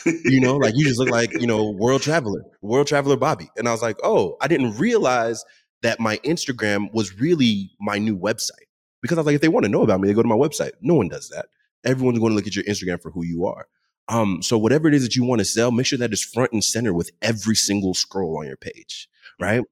you 0.07 0.41
know, 0.41 0.57
like 0.57 0.75
you 0.77 0.85
just 0.85 0.99
look 0.99 1.11
like, 1.11 1.33
you 1.39 1.47
know, 1.47 1.71
world 1.71 2.03
traveler, 2.03 2.43
world 2.63 2.87
traveler 2.87 3.17
Bobby. 3.17 3.51
And 3.57 3.69
I 3.69 3.73
was 3.73 3.83
like, 3.83 3.99
oh, 4.03 4.37
I 4.41 4.49
didn't 4.49 4.79
realize 4.79 5.45
that 5.83 6.01
my 6.01 6.19
Instagram 6.19 6.93
was 6.93 7.19
really 7.21 7.73
my 7.81 7.99
new 7.99 8.17
website. 8.17 8.67
Because 9.03 9.19
I 9.19 9.21
was 9.21 9.27
like, 9.27 9.35
if 9.35 9.41
they 9.41 9.49
want 9.49 9.65
to 9.65 9.71
know 9.71 9.83
about 9.83 10.01
me, 10.01 10.09
they 10.09 10.15
go 10.15 10.23
to 10.23 10.29
my 10.29 10.37
website. 10.37 10.73
No 10.81 10.95
one 10.95 11.09
does 11.09 11.29
that. 11.31 11.47
Everyone's 11.85 12.21
going 12.21 12.31
to 12.31 12.37
look 12.37 12.47
at 12.47 12.55
your 12.55 12.65
Instagram 12.65 13.03
for 13.03 13.11
who 13.11 13.25
you 13.25 13.45
are. 13.47 13.67
Um, 14.09 14.43
so 14.43 14.57
whatever 14.59 14.89
it 14.89 14.95
is 14.95 15.03
that 15.03 15.17
you 15.17 15.25
want 15.25 15.41
to 15.41 15.45
sell, 15.45 15.71
make 15.73 15.87
sure 15.87 15.99
that 15.99 16.13
is 16.13 16.23
front 16.23 16.53
and 16.53 16.63
center 16.63 16.93
with 16.93 17.11
every 17.21 17.57
single 17.57 17.95
scroll 17.95 18.39
on 18.39 18.47
your 18.47 18.57
page, 18.57 19.09
right? 19.41 19.63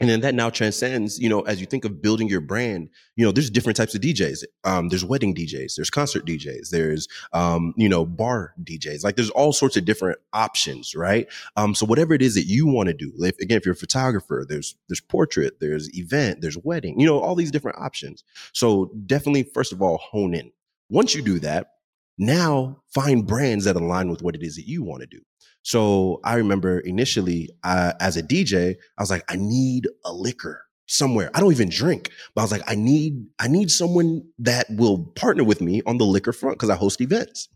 And 0.00 0.08
then 0.08 0.20
that 0.20 0.34
now 0.34 0.50
transcends 0.50 1.18
you 1.18 1.28
know 1.28 1.40
as 1.42 1.60
you 1.60 1.66
think 1.66 1.84
of 1.84 2.00
building 2.02 2.28
your 2.28 2.40
brand 2.40 2.88
you 3.16 3.24
know 3.24 3.32
there's 3.32 3.50
different 3.50 3.76
types 3.76 3.94
of 3.94 4.00
djs 4.00 4.44
um, 4.64 4.88
there's 4.88 5.04
wedding 5.04 5.34
djs 5.34 5.74
there's 5.76 5.90
concert 5.90 6.26
djs 6.26 6.70
there's 6.70 7.06
um, 7.32 7.74
you 7.76 7.88
know 7.88 8.04
bar 8.04 8.54
djs 8.62 9.04
like 9.04 9.16
there's 9.16 9.30
all 9.30 9.52
sorts 9.52 9.76
of 9.76 9.84
different 9.84 10.18
options 10.32 10.94
right? 10.94 11.28
Um, 11.56 11.74
so 11.74 11.86
whatever 11.86 12.14
it 12.14 12.22
is 12.22 12.34
that 12.34 12.44
you 12.44 12.66
want 12.66 12.88
to 12.88 12.94
do 12.94 13.12
if, 13.18 13.38
again 13.38 13.58
if 13.58 13.64
you're 13.64 13.74
a 13.74 13.76
photographer 13.76 14.44
there's 14.48 14.76
there's 14.88 15.00
portrait 15.00 15.60
there's 15.60 15.94
event 15.96 16.40
there's 16.40 16.58
wedding 16.58 16.98
you 16.98 17.06
know 17.06 17.18
all 17.18 17.34
these 17.34 17.50
different 17.50 17.78
options. 17.78 18.24
So 18.52 18.92
definitely 19.06 19.44
first 19.44 19.72
of 19.72 19.82
all 19.82 19.98
hone 19.98 20.34
in. 20.34 20.52
Once 20.88 21.14
you 21.14 21.22
do 21.22 21.38
that 21.40 21.72
now 22.18 22.82
find 22.92 23.26
brands 23.26 23.64
that 23.64 23.76
align 23.76 24.10
with 24.10 24.22
what 24.22 24.34
it 24.34 24.42
is 24.42 24.56
that 24.56 24.66
you 24.66 24.82
want 24.82 25.00
to 25.00 25.06
do 25.06 25.20
so 25.62 26.20
I 26.24 26.36
remember 26.36 26.80
initially 26.80 27.50
uh, 27.62 27.92
as 28.00 28.16
a 28.16 28.22
DJ, 28.22 28.76
I 28.98 29.02
was 29.02 29.10
like, 29.10 29.24
I 29.28 29.36
need 29.36 29.88
a 30.04 30.12
liquor 30.12 30.64
somewhere. 30.86 31.30
I 31.34 31.40
don't 31.40 31.52
even 31.52 31.68
drink, 31.68 32.10
but 32.34 32.40
I 32.40 32.44
was 32.44 32.52
like, 32.52 32.64
I 32.66 32.74
need, 32.74 33.26
I 33.38 33.48
need 33.48 33.70
someone 33.70 34.24
that 34.38 34.66
will 34.70 35.04
partner 35.14 35.44
with 35.44 35.60
me 35.60 35.82
on 35.86 35.98
the 35.98 36.04
liquor 36.04 36.32
front 36.32 36.56
because 36.56 36.70
I 36.70 36.76
host 36.76 37.00
events. 37.00 37.48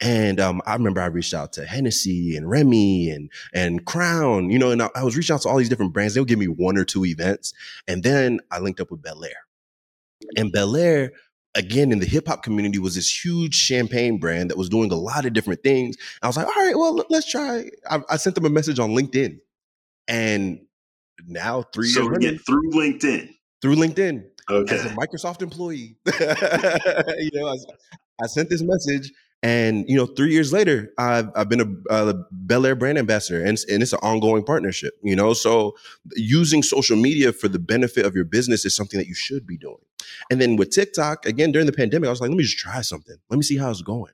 And 0.00 0.40
um, 0.40 0.62
I 0.64 0.74
remember 0.74 1.00
I 1.00 1.06
reached 1.06 1.34
out 1.34 1.52
to 1.54 1.66
Hennessy 1.66 2.34
and 2.34 2.48
Remy 2.48 3.10
and 3.10 3.30
and 3.52 3.84
Crown, 3.84 4.48
you 4.48 4.58
know, 4.58 4.70
and 4.70 4.82
I, 4.82 4.88
I 4.94 5.04
was 5.04 5.14
reaching 5.14 5.34
out 5.34 5.42
to 5.42 5.48
all 5.48 5.58
these 5.58 5.68
different 5.68 5.92
brands. 5.92 6.14
They'll 6.14 6.24
give 6.24 6.38
me 6.38 6.48
one 6.48 6.78
or 6.78 6.84
two 6.84 7.04
events, 7.04 7.52
and 7.86 8.02
then 8.02 8.40
I 8.50 8.60
linked 8.60 8.80
up 8.80 8.90
with 8.90 9.02
Belaire. 9.02 9.44
And 10.36 10.52
Belaire 10.52 11.10
again 11.54 11.92
in 11.92 11.98
the 11.98 12.06
hip 12.06 12.28
hop 12.28 12.42
community 12.42 12.78
was 12.78 12.94
this 12.94 13.24
huge 13.24 13.54
champagne 13.54 14.18
brand 14.18 14.50
that 14.50 14.56
was 14.56 14.68
doing 14.68 14.90
a 14.92 14.96
lot 14.96 15.24
of 15.24 15.32
different 15.32 15.62
things. 15.62 15.96
I 16.22 16.26
was 16.26 16.36
like, 16.36 16.46
all 16.46 16.52
right, 16.52 16.76
well, 16.76 17.04
let's 17.10 17.30
try. 17.30 17.70
I, 17.88 18.00
I 18.08 18.16
sent 18.16 18.34
them 18.34 18.44
a 18.44 18.50
message 18.50 18.78
on 18.78 18.90
LinkedIn, 18.90 19.38
and 20.08 20.60
now 21.26 21.62
three 21.62 21.88
so 21.88 22.02
years 22.20 22.42
through 22.42 22.70
LinkedIn, 22.72 23.30
through 23.62 23.76
LinkedIn, 23.76 24.24
okay. 24.48 24.74
as 24.74 24.86
a 24.86 24.90
Microsoft 24.90 25.42
employee, 25.42 25.96
you 26.06 27.30
know, 27.34 27.48
I, 27.48 27.56
I 28.22 28.26
sent 28.26 28.48
this 28.50 28.62
message. 28.62 29.12
And 29.42 29.86
you 29.88 29.96
know, 29.96 30.06
three 30.06 30.32
years 30.32 30.52
later, 30.52 30.92
I've 30.98 31.30
I've 31.34 31.48
been 31.48 31.60
a, 31.60 31.94
a 31.94 32.14
Belaire 32.46 32.78
brand 32.78 32.98
ambassador, 32.98 33.42
and 33.42 33.58
and 33.70 33.82
it's 33.82 33.92
an 33.92 34.00
ongoing 34.02 34.44
partnership. 34.44 34.94
You 35.02 35.16
know, 35.16 35.32
so 35.32 35.76
using 36.14 36.62
social 36.62 36.96
media 36.96 37.32
for 37.32 37.48
the 37.48 37.58
benefit 37.58 38.04
of 38.04 38.14
your 38.14 38.24
business 38.24 38.64
is 38.64 38.76
something 38.76 38.98
that 38.98 39.06
you 39.06 39.14
should 39.14 39.46
be 39.46 39.56
doing. 39.56 39.78
And 40.30 40.40
then 40.40 40.56
with 40.56 40.70
TikTok, 40.70 41.24
again, 41.24 41.52
during 41.52 41.66
the 41.66 41.72
pandemic, 41.72 42.08
I 42.08 42.10
was 42.10 42.20
like, 42.20 42.30
let 42.30 42.36
me 42.36 42.42
just 42.42 42.58
try 42.58 42.82
something. 42.82 43.16
Let 43.30 43.36
me 43.36 43.42
see 43.42 43.56
how 43.56 43.70
it's 43.70 43.82
going. 43.82 44.12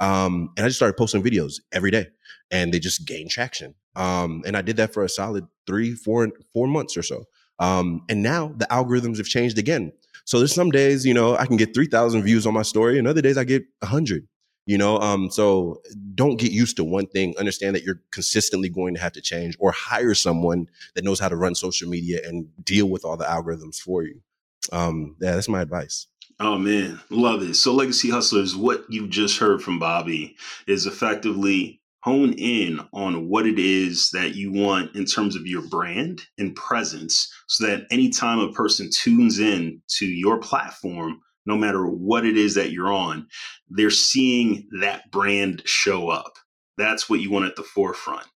Um, 0.00 0.50
and 0.56 0.64
I 0.64 0.68
just 0.68 0.78
started 0.78 0.96
posting 0.96 1.22
videos 1.22 1.60
every 1.72 1.90
day 1.90 2.08
and 2.50 2.72
they 2.72 2.78
just 2.78 3.06
gained 3.06 3.30
traction. 3.30 3.74
Um, 3.96 4.42
and 4.46 4.56
I 4.56 4.62
did 4.62 4.76
that 4.76 4.94
for 4.94 5.04
a 5.04 5.08
solid 5.08 5.46
three, 5.66 5.94
four, 5.94 6.28
four 6.52 6.68
months 6.68 6.96
or 6.96 7.02
so. 7.02 7.24
Um, 7.58 8.02
and 8.08 8.22
now 8.22 8.54
the 8.56 8.66
algorithms 8.66 9.16
have 9.16 9.26
changed 9.26 9.58
again. 9.58 9.92
So 10.24 10.38
there's 10.38 10.54
some 10.54 10.70
days, 10.70 11.04
you 11.04 11.14
know, 11.14 11.36
I 11.36 11.46
can 11.46 11.56
get 11.56 11.74
3,000 11.74 12.22
views 12.22 12.46
on 12.46 12.54
my 12.54 12.62
story, 12.62 12.98
and 12.98 13.08
other 13.08 13.22
days 13.22 13.38
I 13.38 13.44
get 13.44 13.64
100. 13.80 14.28
You 14.68 14.76
know, 14.76 14.98
um, 14.98 15.30
so 15.30 15.80
don't 16.14 16.38
get 16.38 16.52
used 16.52 16.76
to 16.76 16.84
one 16.84 17.06
thing. 17.06 17.34
Understand 17.38 17.74
that 17.74 17.84
you're 17.84 18.02
consistently 18.10 18.68
going 18.68 18.94
to 18.94 19.00
have 19.00 19.12
to 19.12 19.22
change, 19.22 19.56
or 19.58 19.72
hire 19.72 20.12
someone 20.12 20.68
that 20.94 21.04
knows 21.04 21.18
how 21.18 21.30
to 21.30 21.36
run 21.36 21.54
social 21.54 21.88
media 21.88 22.20
and 22.28 22.46
deal 22.66 22.90
with 22.90 23.02
all 23.02 23.16
the 23.16 23.24
algorithms 23.24 23.80
for 23.80 24.02
you. 24.02 24.20
Um, 24.70 25.16
yeah, 25.22 25.36
that's 25.36 25.48
my 25.48 25.62
advice. 25.62 26.06
Oh 26.38 26.58
man, 26.58 27.00
love 27.08 27.42
it. 27.42 27.54
So 27.54 27.72
legacy 27.72 28.10
hustlers, 28.10 28.54
what 28.54 28.84
you 28.90 29.08
just 29.08 29.38
heard 29.38 29.62
from 29.62 29.78
Bobby 29.78 30.36
is 30.66 30.84
effectively 30.84 31.80
hone 32.02 32.34
in 32.34 32.78
on 32.92 33.26
what 33.26 33.46
it 33.46 33.58
is 33.58 34.10
that 34.10 34.34
you 34.34 34.52
want 34.52 34.94
in 34.94 35.06
terms 35.06 35.34
of 35.34 35.46
your 35.46 35.62
brand 35.68 36.20
and 36.36 36.54
presence 36.54 37.32
so 37.46 37.66
that 37.66 37.86
anytime 37.90 38.38
a 38.38 38.52
person 38.52 38.90
tunes 38.92 39.38
in 39.38 39.80
to 39.88 40.04
your 40.04 40.38
platform 40.38 41.20
no 41.48 41.56
matter 41.56 41.86
what 41.86 42.24
it 42.24 42.36
is 42.36 42.54
that 42.54 42.70
you're 42.70 42.92
on 42.92 43.26
they're 43.70 43.90
seeing 43.90 44.68
that 44.80 45.10
brand 45.10 45.62
show 45.64 46.08
up. 46.08 46.34
That's 46.76 47.10
what 47.10 47.20
you 47.20 47.30
want 47.30 47.46
at 47.46 47.56
the 47.56 47.62
forefront. 47.62 48.26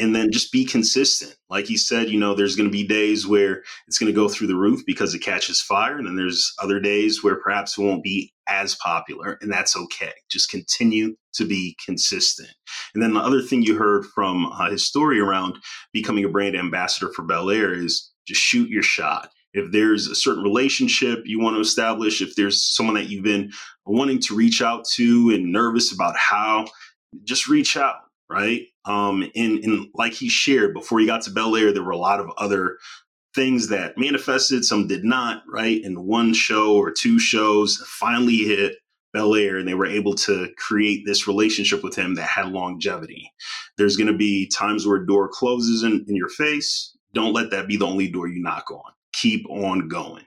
And 0.00 0.14
then 0.14 0.30
just 0.30 0.52
be 0.52 0.64
consistent. 0.64 1.34
Like 1.50 1.66
he 1.66 1.76
said 1.76 2.08
you 2.08 2.18
know 2.18 2.34
there's 2.34 2.54
going 2.54 2.68
to 2.68 2.72
be 2.72 2.86
days 2.86 3.26
where 3.26 3.64
it's 3.88 3.98
going 3.98 4.12
to 4.12 4.16
go 4.16 4.28
through 4.28 4.46
the 4.46 4.54
roof 4.54 4.82
because 4.86 5.12
it 5.14 5.20
catches 5.20 5.60
fire 5.60 5.98
and 5.98 6.06
then 6.06 6.14
there's 6.14 6.54
other 6.62 6.78
days 6.78 7.24
where 7.24 7.34
perhaps 7.34 7.76
it 7.76 7.82
won't 7.82 8.04
be 8.04 8.32
as 8.48 8.76
popular 8.76 9.38
and 9.40 9.52
that's 9.52 9.76
okay. 9.76 10.12
Just 10.30 10.50
continue 10.50 11.16
to 11.34 11.44
be 11.44 11.76
consistent. 11.84 12.50
And 12.94 13.02
then 13.02 13.14
the 13.14 13.20
other 13.20 13.42
thing 13.42 13.62
you 13.62 13.76
heard 13.76 14.06
from 14.06 14.46
uh, 14.46 14.70
his 14.70 14.86
story 14.86 15.18
around 15.18 15.56
becoming 15.92 16.24
a 16.24 16.28
brand 16.28 16.56
ambassador 16.56 17.12
for 17.12 17.24
Belaire 17.24 17.76
is 17.76 18.12
just 18.26 18.40
shoot 18.40 18.68
your 18.68 18.82
shot 18.84 19.30
if 19.54 19.72
there's 19.72 20.06
a 20.06 20.14
certain 20.14 20.42
relationship 20.42 21.20
you 21.24 21.40
want 21.40 21.56
to 21.56 21.60
establish 21.60 22.20
if 22.20 22.34
there's 22.36 22.64
someone 22.64 22.94
that 22.94 23.08
you've 23.08 23.24
been 23.24 23.50
wanting 23.86 24.20
to 24.20 24.34
reach 24.34 24.60
out 24.62 24.84
to 24.84 25.30
and 25.34 25.52
nervous 25.52 25.92
about 25.92 26.16
how 26.16 26.66
just 27.24 27.48
reach 27.48 27.76
out, 27.76 27.96
right? 28.30 28.66
Um, 28.84 29.22
and, 29.34 29.58
and 29.64 29.88
like 29.94 30.12
he 30.12 30.28
shared 30.28 30.74
before 30.74 31.00
he 31.00 31.06
got 31.06 31.22
to 31.22 31.30
Belaire, 31.30 31.72
there 31.72 31.82
were 31.82 31.90
a 31.90 31.96
lot 31.96 32.20
of 32.20 32.30
other 32.36 32.78
things 33.34 33.68
that 33.68 33.98
manifested, 33.98 34.64
some 34.64 34.86
did 34.86 35.04
not, 35.04 35.42
right? 35.48 35.82
And 35.84 36.04
one 36.06 36.34
show 36.34 36.76
or 36.76 36.90
two 36.90 37.18
shows 37.18 37.82
finally 37.86 38.38
hit 38.38 38.76
Belaire 39.14 39.58
and 39.58 39.66
they 39.66 39.74
were 39.74 39.86
able 39.86 40.14
to 40.14 40.48
create 40.58 41.06
this 41.06 41.26
relationship 41.26 41.82
with 41.82 41.94
him 41.94 42.14
that 42.14 42.28
had 42.28 42.48
longevity. 42.48 43.32
There's 43.76 43.96
going 43.96 44.08
to 44.08 44.18
be 44.18 44.48
times 44.48 44.86
where 44.86 45.02
a 45.02 45.06
door 45.06 45.28
closes 45.28 45.82
in, 45.82 46.04
in 46.08 46.16
your 46.16 46.28
face. 46.28 46.94
Don't 47.14 47.32
let 47.32 47.50
that 47.50 47.68
be 47.68 47.76
the 47.76 47.86
only 47.86 48.08
door 48.08 48.28
you 48.28 48.42
knock 48.42 48.70
on. 48.70 48.92
Keep 49.12 49.48
on 49.48 49.88
going. 49.88 50.24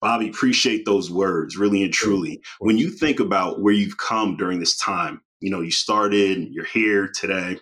Bobby, 0.00 0.28
appreciate 0.28 0.86
those 0.86 1.10
words, 1.10 1.56
really 1.56 1.82
and 1.82 1.92
truly. 1.92 2.42
When 2.58 2.78
you 2.78 2.88
think 2.88 3.20
about 3.20 3.60
where 3.60 3.74
you've 3.74 3.98
come 3.98 4.36
during 4.36 4.58
this 4.58 4.76
time, 4.76 5.20
you 5.40 5.50
know, 5.50 5.60
you 5.60 5.70
started, 5.70 6.48
you're 6.50 6.64
here 6.64 7.10
today. 7.14 7.58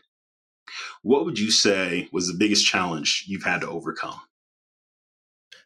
What 1.02 1.24
would 1.24 1.38
you 1.38 1.50
say 1.50 2.08
was 2.12 2.28
the 2.28 2.38
biggest 2.38 2.66
challenge 2.66 3.24
you've 3.26 3.44
had 3.44 3.62
to 3.62 3.68
overcome? 3.68 4.20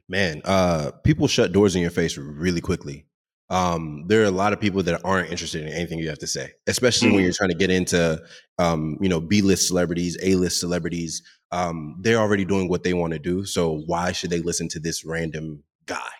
Man, 0.09 0.43
uh, 0.45 0.93
people 1.05 1.29
shut 1.29 1.53
doors 1.53 1.75
in 1.75 1.83
your 1.83 1.91
face 1.91 2.17
really 2.17 2.61
quickly. 2.61 3.07
Um, 3.53 4.05
there 4.07 4.23
are 4.23 4.25
a 4.25 4.31
lot 4.31 4.55
of 4.55 4.61
people 4.61 4.83
that 4.85 5.03
aren't 5.05 5.31
interested 5.31 5.63
in 5.63 5.69
anything 5.69 5.99
you 5.99 6.09
have 6.09 6.19
to 6.21 6.27
say, 6.27 6.53
especially 6.67 7.09
mm-hmm. 7.09 7.17
when 7.17 7.25
you're 7.25 7.35
trying 7.35 7.51
to 7.51 7.57
get 7.57 7.71
into, 7.71 8.21
um, 8.59 8.97
you 8.99 9.11
know, 9.11 9.21
B-list 9.21 9.69
celebrities, 9.69 10.17
A-list 10.23 10.59
celebrities. 10.59 11.23
Um, 11.51 11.97
they're 12.01 12.19
already 12.19 12.47
doing 12.47 12.71
what 12.71 12.83
they 12.83 12.95
want 12.95 13.13
to 13.13 13.19
do, 13.19 13.45
so 13.45 13.83
why 13.87 14.13
should 14.13 14.31
they 14.31 14.41
listen 14.41 14.69
to 14.69 14.81
this 14.81 15.05
random 15.05 15.65
guy? 15.85 16.11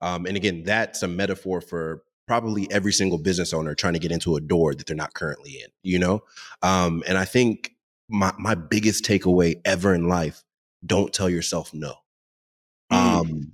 Um, 0.00 0.26
and 0.26 0.36
again, 0.36 0.64
that's 0.64 1.04
a 1.04 1.08
metaphor 1.08 1.60
for 1.60 2.02
probably 2.26 2.66
every 2.72 2.92
single 2.92 3.18
business 3.18 3.52
owner 3.52 3.74
trying 3.76 3.92
to 3.92 4.00
get 4.00 4.10
into 4.10 4.34
a 4.34 4.40
door 4.40 4.74
that 4.74 4.86
they're 4.86 4.96
not 4.96 5.14
currently 5.14 5.52
in, 5.62 5.70
you 5.84 6.00
know? 6.00 6.24
Um, 6.62 7.04
and 7.06 7.16
I 7.16 7.24
think 7.24 7.70
my, 8.08 8.32
my 8.36 8.56
biggest 8.56 9.04
takeaway 9.04 9.60
ever 9.64 9.94
in 9.94 10.08
life, 10.08 10.42
don't 10.84 11.12
tell 11.12 11.30
yourself 11.30 11.72
no. 11.72 11.94
Mm. 12.92 13.52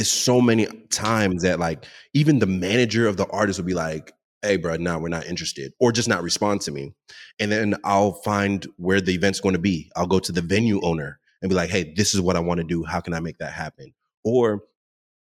It's 0.00 0.10
so 0.10 0.40
many 0.40 0.66
times 0.88 1.42
that 1.42 1.60
like 1.60 1.84
even 2.14 2.38
the 2.38 2.46
manager 2.46 3.06
of 3.06 3.18
the 3.18 3.26
artist 3.26 3.58
will 3.58 3.66
be 3.66 3.74
like, 3.74 4.12
hey, 4.42 4.56
bro, 4.56 4.76
now 4.76 4.98
we're 4.98 5.08
not 5.08 5.26
interested, 5.26 5.74
or 5.78 5.92
just 5.92 6.08
not 6.08 6.22
respond 6.22 6.62
to 6.62 6.72
me. 6.72 6.94
And 7.38 7.52
then 7.52 7.74
I'll 7.84 8.12
find 8.12 8.66
where 8.78 9.02
the 9.02 9.12
event's 9.12 9.40
going 9.40 9.52
to 9.52 9.60
be. 9.60 9.90
I'll 9.96 10.06
go 10.06 10.18
to 10.18 10.32
the 10.32 10.40
venue 10.40 10.80
owner 10.82 11.20
and 11.42 11.50
be 11.50 11.54
like, 11.54 11.68
hey, 11.68 11.92
this 11.94 12.14
is 12.14 12.20
what 12.22 12.36
I 12.36 12.40
want 12.40 12.58
to 12.58 12.64
do. 12.64 12.82
How 12.82 13.00
can 13.00 13.12
I 13.12 13.20
make 13.20 13.36
that 13.38 13.52
happen? 13.52 13.92
Or 14.24 14.62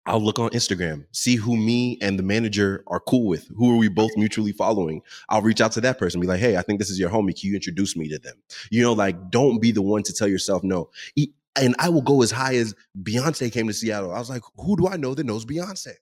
I'll 0.05 0.21
look 0.21 0.39
on 0.39 0.51
Instagram, 0.51 1.07
see 1.13 1.35
who 1.35 1.57
me 1.57 1.99
and 2.01 2.19
the 2.19 2.23
manager 2.23 2.85
are 2.87 3.01
cool 3.01 3.27
with. 3.27 3.49
Who 3.57 3.75
are 3.75 3.77
we 3.77 3.89
both 3.89 4.13
mutually 4.17 4.53
following? 4.53 5.01
I'll 5.29 5.43
reach 5.43 5.61
out 5.61 5.73
to 5.73 5.81
that 5.81 5.99
person, 5.99 6.21
be 6.21 6.29
like, 6.29 6.39
hey, 6.39 6.57
I 6.57 6.63
think 6.63 6.79
this 6.79 6.91
is 6.91 7.01
your 7.01 7.11
homie. 7.11 7.39
Can 7.39 7.51
you 7.51 7.55
introduce 7.55 7.97
me 7.97 8.09
to 8.11 8.19
them? 8.19 8.37
You 8.71 8.83
know, 8.83 8.93
like, 8.93 9.31
don't 9.31 9.61
be 9.61 9.73
the 9.73 9.83
one 9.83 10.05
to 10.05 10.13
tell 10.13 10.29
yourself 10.29 10.63
no. 10.63 10.91
And 11.61 11.75
I 11.79 11.89
will 11.89 12.03
go 12.03 12.23
as 12.23 12.31
high 12.31 12.57
as 12.57 12.75
Beyonce 13.03 13.53
came 13.53 13.67
to 13.67 13.73
Seattle. 13.73 14.13
I 14.13 14.19
was 14.19 14.31
like, 14.31 14.43
who 14.57 14.77
do 14.77 14.89
I 14.89 14.97
know 14.97 15.15
that 15.15 15.25
knows 15.25 15.45
Beyonce? 15.45 15.95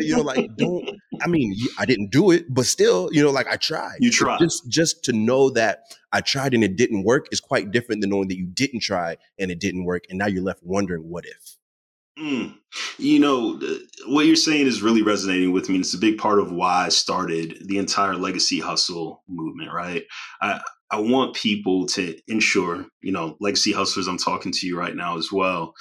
you 0.02 0.16
know, 0.16 0.22
like, 0.22 0.54
don't, 0.56 0.88
I 1.20 1.26
mean, 1.26 1.54
I 1.78 1.86
didn't 1.86 2.10
do 2.10 2.30
it, 2.30 2.52
but 2.52 2.66
still, 2.66 3.08
you 3.12 3.22
know, 3.22 3.30
like 3.30 3.48
I 3.48 3.56
tried. 3.56 3.96
You 4.00 4.10
tried. 4.10 4.38
Just, 4.38 4.68
just 4.68 5.04
to 5.04 5.12
know 5.12 5.50
that 5.50 5.80
I 6.12 6.20
tried 6.20 6.54
and 6.54 6.62
it 6.62 6.76
didn't 6.76 7.04
work 7.04 7.26
is 7.32 7.40
quite 7.40 7.70
different 7.70 8.00
than 8.00 8.10
knowing 8.10 8.28
that 8.28 8.36
you 8.36 8.46
didn't 8.46 8.80
try 8.80 9.16
and 9.38 9.50
it 9.50 9.60
didn't 9.60 9.84
work. 9.84 10.04
And 10.10 10.18
now 10.18 10.26
you're 10.26 10.42
left 10.42 10.62
wondering, 10.62 11.02
what 11.08 11.24
if? 11.24 11.56
Mm. 12.18 12.54
You 12.98 13.18
know, 13.18 13.58
what 14.06 14.26
you're 14.26 14.36
saying 14.36 14.66
is 14.66 14.82
really 14.82 15.02
resonating 15.02 15.52
with 15.52 15.68
me. 15.68 15.78
It's 15.78 15.94
a 15.94 15.98
big 15.98 16.18
part 16.18 16.38
of 16.38 16.52
why 16.52 16.86
I 16.86 16.88
started 16.90 17.58
the 17.66 17.78
entire 17.78 18.16
legacy 18.16 18.60
hustle 18.60 19.22
movement, 19.28 19.72
right? 19.72 20.04
I, 20.40 20.60
I 20.92 21.00
want 21.00 21.34
people 21.34 21.86
to 21.86 22.16
ensure, 22.28 22.84
you 23.00 23.12
know, 23.12 23.36
legacy 23.40 23.72
hustlers, 23.72 24.06
I'm 24.06 24.18
talking 24.18 24.52
to 24.52 24.66
you 24.66 24.78
right 24.78 24.94
now 24.94 25.16
as 25.16 25.32
well. 25.32 25.74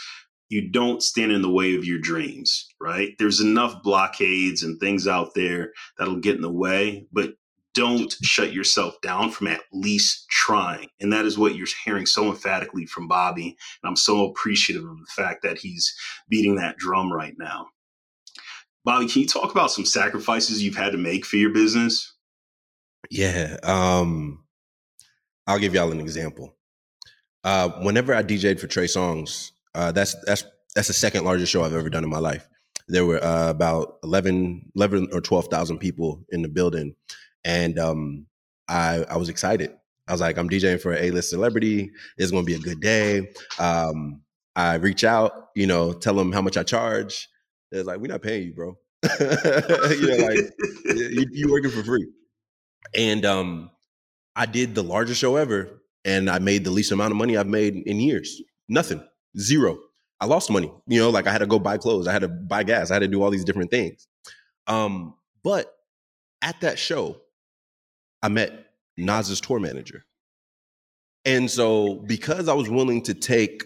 You 0.47 0.69
don't 0.69 1.03
stand 1.03 1.33
in 1.33 1.41
the 1.41 1.51
way 1.51 1.75
of 1.75 1.85
your 1.85 1.99
dreams, 1.99 2.67
right? 2.79 3.13
There's 3.19 3.41
enough 3.41 3.83
blockades 3.83 4.63
and 4.63 4.79
things 4.79 5.07
out 5.07 5.33
there 5.35 5.73
that'll 5.97 6.19
get 6.21 6.37
in 6.37 6.41
the 6.41 6.51
way, 6.51 7.07
but 7.11 7.33
don't 7.73 8.13
shut 8.21 8.53
yourself 8.53 8.95
down 9.01 9.31
from 9.31 9.47
at 9.47 9.61
least 9.73 10.27
trying. 10.29 10.87
And 10.99 11.11
that 11.11 11.25
is 11.25 11.37
what 11.37 11.55
you're 11.55 11.67
hearing 11.85 12.05
so 12.05 12.29
emphatically 12.29 12.85
from 12.85 13.07
Bobby. 13.07 13.57
And 13.83 13.89
I'm 13.89 13.95
so 13.95 14.29
appreciative 14.29 14.83
of 14.83 14.97
the 14.97 15.11
fact 15.13 15.43
that 15.43 15.57
he's 15.57 15.93
beating 16.29 16.55
that 16.55 16.77
drum 16.77 17.11
right 17.11 17.35
now. 17.37 17.67
Bobby, 18.83 19.07
can 19.07 19.21
you 19.21 19.27
talk 19.27 19.51
about 19.51 19.71
some 19.71 19.85
sacrifices 19.85 20.63
you've 20.63 20.75
had 20.75 20.93
to 20.93 20.97
make 20.97 21.25
for 21.25 21.35
your 21.35 21.51
business? 21.51 22.13
Yeah. 23.09 23.57
Um, 23.63 24.43
I'll 25.47 25.59
give 25.59 25.73
y'all 25.73 25.91
an 25.91 25.99
example. 25.99 26.55
Uh, 27.43 27.69
whenever 27.81 28.13
I 28.13 28.23
DJ'd 28.23 28.59
for 28.59 28.67
Trey 28.67 28.85
Songz, 28.85 29.51
uh, 29.73 29.91
that's 29.91 30.15
that's 30.25 30.43
that's 30.75 30.87
the 30.87 30.93
second 30.93 31.25
largest 31.25 31.51
show 31.51 31.63
I've 31.63 31.73
ever 31.73 31.89
done 31.89 32.03
in 32.03 32.09
my 32.09 32.19
life. 32.19 32.47
There 32.87 33.05
were 33.05 33.23
uh, 33.23 33.49
about 33.49 33.99
11, 34.03 34.71
11 34.75 35.09
or 35.13 35.21
12,000 35.21 35.77
people 35.77 36.25
in 36.29 36.41
the 36.41 36.49
building 36.49 36.95
and 37.43 37.79
um, 37.79 38.25
I 38.67 39.05
I 39.09 39.17
was 39.17 39.29
excited. 39.29 39.71
I 40.07 40.11
was 40.11 40.21
like, 40.21 40.37
I'm 40.37 40.49
DJing 40.49 40.81
for 40.81 40.91
an 40.91 41.03
A-list 41.05 41.29
celebrity. 41.29 41.91
It's 42.17 42.31
going 42.31 42.45
to 42.45 42.45
be 42.45 42.55
a 42.55 42.59
good 42.59 42.81
day. 42.81 43.29
Um, 43.59 44.21
I 44.55 44.75
reach 44.75 45.03
out, 45.03 45.49
you 45.55 45.67
know, 45.67 45.93
tell 45.93 46.15
them 46.15 46.31
how 46.31 46.41
much 46.41 46.57
I 46.57 46.63
charge. 46.63 47.29
They're 47.71 47.83
like, 47.83 47.99
we're 47.99 48.11
not 48.11 48.21
paying 48.21 48.47
you, 48.47 48.53
bro. 48.53 48.77
you 49.19 50.07
know, 50.07 50.25
like 50.25 50.39
you, 50.85 51.25
you 51.31 51.51
working 51.51 51.71
for 51.71 51.83
free. 51.83 52.05
And 52.93 53.25
um, 53.25 53.69
I 54.35 54.45
did 54.45 54.75
the 54.75 54.83
largest 54.83 55.19
show 55.19 55.35
ever, 55.35 55.81
and 56.05 56.29
I 56.29 56.39
made 56.39 56.63
the 56.63 56.71
least 56.71 56.91
amount 56.91 57.11
of 57.11 57.17
money 57.17 57.37
I've 57.37 57.47
made 57.47 57.75
in 57.75 57.99
years. 57.99 58.41
Nothing, 58.69 59.03
zero. 59.37 59.77
I 60.19 60.25
lost 60.25 60.49
money. 60.51 60.71
You 60.87 60.99
know, 60.99 61.09
like 61.09 61.27
I 61.27 61.31
had 61.31 61.39
to 61.39 61.47
go 61.47 61.59
buy 61.59 61.77
clothes, 61.77 62.07
I 62.07 62.13
had 62.13 62.21
to 62.21 62.27
buy 62.27 62.63
gas, 62.63 62.91
I 62.91 62.95
had 62.95 62.99
to 62.99 63.07
do 63.07 63.21
all 63.21 63.31
these 63.31 63.45
different 63.45 63.71
things. 63.71 64.07
Um, 64.67 65.15
but 65.43 65.73
at 66.41 66.61
that 66.61 66.79
show, 66.79 67.21
I 68.21 68.29
met 68.29 68.67
Nas's 68.97 69.41
tour 69.41 69.59
manager. 69.59 70.03
And 71.25 71.49
so 71.49 71.95
because 72.07 72.47
I 72.47 72.53
was 72.53 72.69
willing 72.69 73.01
to 73.03 73.13
take 73.13 73.63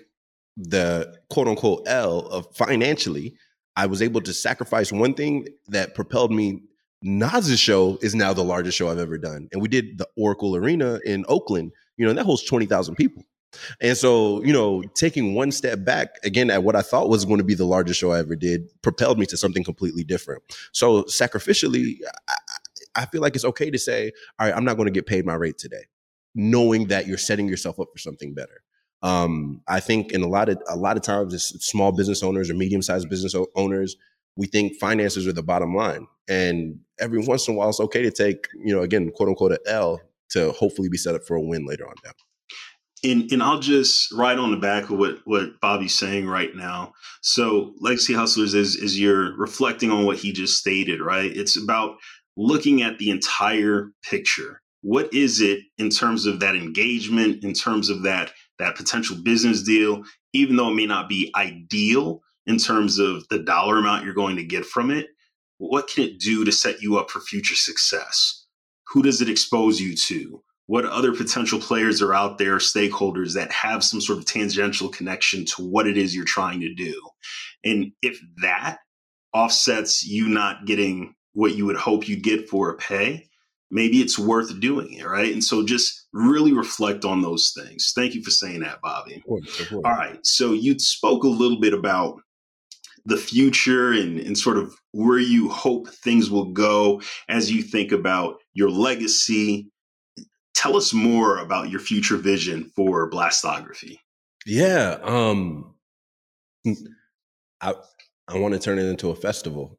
the 0.57 1.17
quote 1.29 1.47
unquote 1.47 1.83
L 1.87 2.19
of 2.19 2.47
financially, 2.55 3.35
I 3.75 3.87
was 3.87 4.01
able 4.01 4.21
to 4.21 4.33
sacrifice 4.33 4.91
one 4.91 5.13
thing 5.13 5.47
that 5.67 5.95
propelled 5.95 6.31
me. 6.31 6.63
Nas's 7.05 7.59
show 7.59 7.99
is 8.01 8.15
now 8.15 8.33
the 8.33 8.43
largest 8.43 8.75
show 8.77 8.89
I've 8.89 8.97
ever 8.97 9.19
done. 9.19 9.47
And 9.51 9.61
we 9.61 9.67
did 9.67 9.99
the 9.99 10.07
Oracle 10.17 10.55
Arena 10.55 10.99
in 11.05 11.23
Oakland, 11.27 11.71
you 11.97 12.05
know, 12.05 12.11
that 12.11 12.25
holds 12.25 12.43
20,000 12.43 12.95
people. 12.95 13.23
And 13.79 13.95
so, 13.95 14.43
you 14.43 14.51
know, 14.51 14.81
taking 14.95 15.35
one 15.35 15.51
step 15.51 15.85
back 15.85 16.09
again 16.23 16.49
at 16.49 16.63
what 16.63 16.75
I 16.75 16.81
thought 16.81 17.07
was 17.07 17.23
going 17.23 17.37
to 17.37 17.43
be 17.43 17.53
the 17.53 17.65
largest 17.65 17.99
show 17.99 18.11
I 18.11 18.19
ever 18.19 18.35
did 18.35 18.63
propelled 18.81 19.19
me 19.19 19.27
to 19.27 19.37
something 19.37 19.63
completely 19.63 20.03
different. 20.03 20.41
So, 20.73 21.03
sacrificially, 21.03 21.97
I, 22.27 22.35
I 22.95 23.05
feel 23.05 23.21
like 23.21 23.35
it's 23.35 23.45
okay 23.45 23.69
to 23.69 23.77
say, 23.77 24.11
all 24.39 24.47
right, 24.47 24.55
I'm 24.55 24.65
not 24.65 24.75
going 24.75 24.87
to 24.87 24.91
get 24.91 25.05
paid 25.05 25.25
my 25.25 25.35
rate 25.35 25.57
today, 25.57 25.85
knowing 26.33 26.87
that 26.87 27.07
you're 27.07 27.17
setting 27.17 27.47
yourself 27.47 27.79
up 27.79 27.89
for 27.93 27.99
something 27.99 28.33
better. 28.33 28.63
Um, 29.03 29.61
I 29.67 29.79
think 29.79 30.11
in 30.11 30.21
a 30.21 30.27
lot 30.27 30.49
of 30.49 30.61
a 30.67 30.75
lot 30.75 30.97
of 30.97 31.03
times, 31.03 31.45
small 31.63 31.91
business 31.91 32.23
owners 32.23 32.49
or 32.49 32.55
medium 32.55 32.81
sized 32.81 33.09
business 33.09 33.35
owners, 33.55 33.95
we 34.35 34.47
think 34.47 34.75
finances 34.79 35.27
are 35.27 35.33
the 35.33 35.43
bottom 35.43 35.75
line, 35.75 36.07
and 36.27 36.79
every 36.99 37.19
once 37.19 37.47
in 37.47 37.53
a 37.53 37.57
while, 37.57 37.69
it's 37.69 37.79
okay 37.79 38.01
to 38.01 38.11
take, 38.11 38.47
you 38.63 38.73
know, 38.73 38.81
again, 38.81 39.11
quote 39.11 39.29
unquote, 39.29 39.51
an 39.53 39.57
L 39.67 40.01
to 40.31 40.51
hopefully 40.51 40.89
be 40.89 40.97
set 40.97 41.15
up 41.15 41.23
for 41.23 41.35
a 41.35 41.41
win 41.41 41.65
later 41.65 41.87
on 41.87 41.93
down. 42.03 42.13
And, 43.03 43.31
and 43.31 43.43
I'll 43.43 43.59
just 43.59 44.11
ride 44.13 44.39
on 44.39 44.51
the 44.51 44.57
back 44.57 44.89
of 44.89 44.97
what, 44.97 45.19
what 45.25 45.59
Bobby's 45.61 45.93
saying 45.93 46.27
right 46.27 46.55
now. 46.55 46.93
So 47.21 47.73
Legacy 47.79 48.13
Hustlers 48.13 48.53
is 48.53 48.75
is 48.75 48.99
you're 48.99 49.37
reflecting 49.37 49.91
on 49.91 50.05
what 50.05 50.17
he 50.17 50.31
just 50.31 50.57
stated, 50.57 51.01
right? 51.01 51.35
It's 51.35 51.61
about 51.61 51.97
looking 52.35 52.81
at 52.81 52.97
the 52.97 53.11
entire 53.11 53.91
picture. 54.09 54.61
What 54.81 55.13
is 55.13 55.41
it 55.41 55.59
in 55.77 55.89
terms 55.89 56.25
of 56.25 56.39
that 56.39 56.55
engagement, 56.55 57.43
in 57.43 57.53
terms 57.53 57.89
of 57.89 58.03
that 58.03 58.31
that 58.57 58.75
potential 58.75 59.17
business 59.21 59.61
deal, 59.61 60.03
even 60.33 60.55
though 60.55 60.69
it 60.69 60.75
may 60.75 60.85
not 60.85 61.09
be 61.09 61.31
ideal 61.35 62.21
in 62.47 62.57
terms 62.57 62.97
of 62.97 63.27
the 63.29 63.39
dollar 63.39 63.77
amount 63.77 64.05
you're 64.05 64.13
going 64.13 64.37
to 64.37 64.43
get 64.43 64.65
from 64.65 64.89
it, 64.89 65.07
what 65.57 65.87
can 65.87 66.03
it 66.03 66.19
do 66.19 66.43
to 66.45 66.51
set 66.51 66.81
you 66.81 66.97
up 66.97 67.09
for 67.09 67.19
future 67.19 67.55
success? 67.55 68.45
Who 68.89 69.01
does 69.01 69.21
it 69.21 69.29
expose 69.29 69.79
you 69.79 69.95
to? 69.95 70.41
What 70.67 70.85
other 70.85 71.13
potential 71.13 71.59
players 71.59 72.01
are 72.01 72.13
out 72.13 72.37
there, 72.37 72.57
stakeholders 72.57 73.35
that 73.35 73.51
have 73.51 73.83
some 73.83 74.01
sort 74.01 74.17
of 74.17 74.25
tangential 74.25 74.89
connection 74.89 75.45
to 75.45 75.63
what 75.63 75.87
it 75.87 75.97
is 75.97 76.15
you're 76.15 76.25
trying 76.25 76.59
to 76.61 76.73
do? 76.73 76.99
And 77.63 77.91
if 78.01 78.19
that 78.41 78.77
offsets 79.33 80.03
you 80.05 80.27
not 80.27 80.65
getting 80.65 81.13
what 81.33 81.55
you 81.55 81.65
would 81.65 81.75
hope 81.75 82.07
you'd 82.07 82.23
get 82.23 82.49
for 82.49 82.69
a 82.69 82.77
pay, 82.77 83.27
maybe 83.69 83.99
it's 83.99 84.17
worth 84.17 84.59
doing 84.59 84.93
it, 84.93 85.05
right? 85.05 85.33
And 85.33 85.43
so 85.43 85.65
just 85.65 86.07
really 86.13 86.53
reflect 86.53 87.05
on 87.05 87.21
those 87.21 87.53
things. 87.55 87.91
Thank 87.95 88.15
you 88.15 88.23
for 88.23 88.31
saying 88.31 88.61
that, 88.61 88.81
Bobby. 88.81 89.15
Of 89.15 89.23
course, 89.23 89.59
of 89.59 89.69
course. 89.69 89.81
All 89.85 89.91
right. 89.91 90.17
So 90.23 90.53
you 90.53 90.79
spoke 90.79 91.23
a 91.23 91.27
little 91.27 91.59
bit 91.59 91.73
about 91.73 92.21
the 93.05 93.17
future 93.17 93.91
and, 93.91 94.19
and 94.19 94.37
sort 94.37 94.57
of 94.57 94.75
where 94.91 95.19
you 95.19 95.49
hope 95.49 95.89
things 95.89 96.29
will 96.29 96.51
go 96.51 97.01
as 97.29 97.51
you 97.51 97.61
think 97.61 97.91
about 97.91 98.37
your 98.53 98.69
legacy. 98.69 99.69
Tell 100.53 100.75
us 100.75 100.93
more 100.93 101.37
about 101.37 101.69
your 101.69 101.79
future 101.79 102.17
vision 102.17 102.71
for 102.75 103.09
blastography. 103.09 103.97
Yeah. 104.45 104.97
Um 105.03 105.75
I 107.61 107.73
I 108.27 108.37
want 108.37 108.53
to 108.53 108.59
turn 108.59 108.79
it 108.79 108.85
into 108.85 109.09
a 109.09 109.15
festival. 109.15 109.77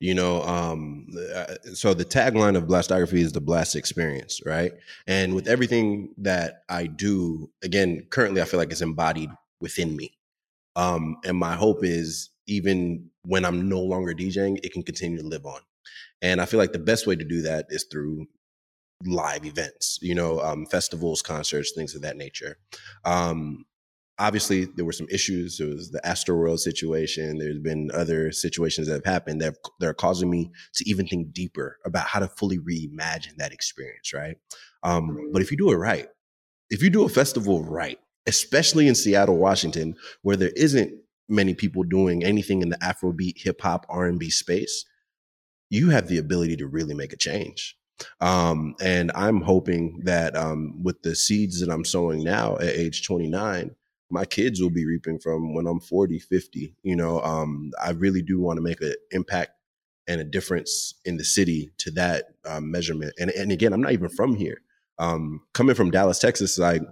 You 0.00 0.14
know, 0.14 0.42
um, 0.44 1.08
uh, 1.34 1.56
so 1.74 1.92
the 1.92 2.06
tagline 2.06 2.56
of 2.56 2.64
Blastography 2.64 3.18
is 3.18 3.32
the 3.32 3.40
blast 3.40 3.76
experience, 3.76 4.40
right? 4.46 4.72
And 5.06 5.34
with 5.34 5.46
everything 5.46 6.14
that 6.16 6.62
I 6.70 6.86
do, 6.86 7.50
again, 7.62 8.06
currently 8.08 8.40
I 8.40 8.46
feel 8.46 8.58
like 8.58 8.70
it's 8.70 8.80
embodied 8.80 9.28
within 9.60 9.94
me. 9.94 10.16
Um, 10.74 11.18
and 11.26 11.36
my 11.36 11.54
hope 11.54 11.84
is 11.84 12.29
even 12.50 13.08
when 13.22 13.44
I'm 13.44 13.68
no 13.68 13.80
longer 13.80 14.12
DJing, 14.12 14.58
it 14.62 14.72
can 14.72 14.82
continue 14.82 15.18
to 15.18 15.26
live 15.26 15.46
on. 15.46 15.60
And 16.20 16.40
I 16.40 16.44
feel 16.44 16.58
like 16.58 16.72
the 16.72 16.78
best 16.78 17.06
way 17.06 17.16
to 17.16 17.24
do 17.24 17.42
that 17.42 17.66
is 17.70 17.86
through 17.90 18.26
live 19.06 19.46
events, 19.46 19.98
you 20.02 20.14
know, 20.14 20.40
um, 20.40 20.66
festivals, 20.66 21.22
concerts, 21.22 21.72
things 21.74 21.94
of 21.94 22.02
that 22.02 22.18
nature. 22.18 22.58
Um, 23.04 23.64
obviously 24.18 24.66
there 24.66 24.84
were 24.84 24.92
some 24.92 25.08
issues. 25.10 25.56
There 25.56 25.68
was 25.68 25.90
the 25.90 26.00
Astroworld 26.04 26.58
situation. 26.58 27.38
There's 27.38 27.58
been 27.58 27.90
other 27.94 28.30
situations 28.30 28.86
that 28.86 28.94
have 28.94 29.04
happened 29.04 29.40
that 29.40 29.56
that 29.80 29.88
are 29.88 29.94
causing 29.94 30.30
me 30.30 30.52
to 30.74 30.88
even 30.88 31.06
think 31.06 31.32
deeper 31.32 31.78
about 31.84 32.06
how 32.06 32.20
to 32.20 32.28
fully 32.28 32.58
reimagine 32.58 33.36
that 33.38 33.52
experience, 33.52 34.12
right? 34.12 34.36
Um, 34.82 35.30
but 35.32 35.42
if 35.42 35.50
you 35.50 35.56
do 35.56 35.72
it 35.72 35.76
right, 35.76 36.08
if 36.68 36.82
you 36.82 36.90
do 36.90 37.04
a 37.04 37.08
festival 37.08 37.64
right, 37.64 37.98
especially 38.26 38.86
in 38.86 38.94
Seattle, 38.94 39.38
Washington, 39.38 39.96
where 40.22 40.36
there 40.36 40.52
isn't 40.54 40.92
many 41.30 41.54
people 41.54 41.82
doing 41.82 42.24
anything 42.24 42.62
in 42.62 42.68
the 42.68 42.78
Afrobeat, 42.78 43.38
hip 43.38 43.60
hop, 43.60 43.86
R 43.88 44.06
and 44.06 44.18
B 44.18 44.30
space, 44.30 44.84
you 45.70 45.90
have 45.90 46.08
the 46.08 46.18
ability 46.18 46.56
to 46.56 46.66
really 46.66 46.94
make 46.94 47.12
a 47.12 47.16
change. 47.16 47.76
Um, 48.20 48.74
and 48.80 49.12
I'm 49.14 49.42
hoping 49.42 50.00
that 50.04 50.36
um, 50.36 50.82
with 50.82 51.02
the 51.02 51.14
seeds 51.14 51.60
that 51.60 51.70
I'm 51.70 51.84
sowing 51.84 52.24
now 52.24 52.56
at 52.56 52.74
age 52.74 53.06
29, 53.06 53.74
my 54.10 54.24
kids 54.24 54.60
will 54.60 54.70
be 54.70 54.86
reaping 54.86 55.18
from 55.18 55.54
when 55.54 55.66
I'm 55.66 55.80
40, 55.80 56.18
50. 56.18 56.74
You 56.82 56.96
know, 56.96 57.20
um, 57.20 57.70
I 57.82 57.90
really 57.90 58.22
do 58.22 58.40
want 58.40 58.56
to 58.56 58.62
make 58.62 58.80
an 58.80 58.94
impact 59.12 59.52
and 60.08 60.20
a 60.20 60.24
difference 60.24 60.94
in 61.04 61.16
the 61.16 61.24
city 61.24 61.70
to 61.78 61.90
that 61.92 62.24
um, 62.44 62.70
measurement. 62.70 63.12
And, 63.20 63.30
and 63.30 63.52
again, 63.52 63.72
I'm 63.72 63.80
not 63.80 63.92
even 63.92 64.08
from 64.08 64.34
here. 64.34 64.62
Um, 64.98 65.42
coming 65.54 65.74
from 65.74 65.90
Dallas, 65.90 66.18
Texas, 66.18 66.58
like 66.58 66.82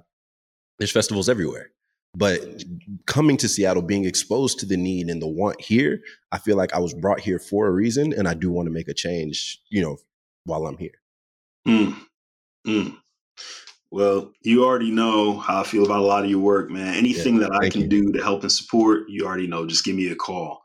there's 0.79 0.93
festivals 0.93 1.29
everywhere. 1.29 1.71
But 2.15 2.65
coming 3.07 3.37
to 3.37 3.49
Seattle, 3.49 3.83
being 3.83 4.05
exposed 4.05 4.59
to 4.61 4.67
the 4.67 4.77
need 4.77 5.09
and 5.09 5.23
the 5.23 5.29
want 5.29 5.61
here, 5.61 6.01
I 6.33 6.39
feel 6.39 6.57
like 6.57 6.75
I 6.75 6.81
was 6.81 6.95
brought 6.95 7.21
here 7.21 7.39
for 7.39 7.67
a 7.67 7.71
reason, 7.71 8.13
and 8.13 8.27
I 8.27 8.35
do 8.35 8.51
want 8.51 8.67
to 8.67 8.73
make 8.73 8.89
a 8.89 8.95
change. 8.95 9.61
You 9.71 9.83
know, 9.83 9.97
while 10.45 10.67
I'm 10.67 10.79
here. 10.79 11.01
Mm. 11.67 11.97
Mm. 12.67 12.97
Well, 13.91 14.33
you 14.43 14.65
already 14.65 14.91
know 14.91 15.39
how 15.39 15.61
I 15.61 15.65
feel 15.65 15.85
about 15.85 16.01
a 16.01 16.07
lot 16.07 16.25
of 16.25 16.31
your 16.31 16.41
work, 16.41 16.71
man. 16.71 16.95
Anything 16.95 17.37
yeah, 17.37 17.49
that 17.49 17.59
I 17.63 17.71
can 17.71 17.83
you. 17.83 17.89
do 17.89 18.13
to 18.13 18.23
help 18.23 18.43
and 18.43 18.53
support, 18.53 19.09
you 19.09 19.25
already 19.25 19.47
know. 19.47 19.67
Just 19.67 19.85
give 19.85 19.97
me 19.97 20.11
a 20.11 20.17
call. 20.17 20.63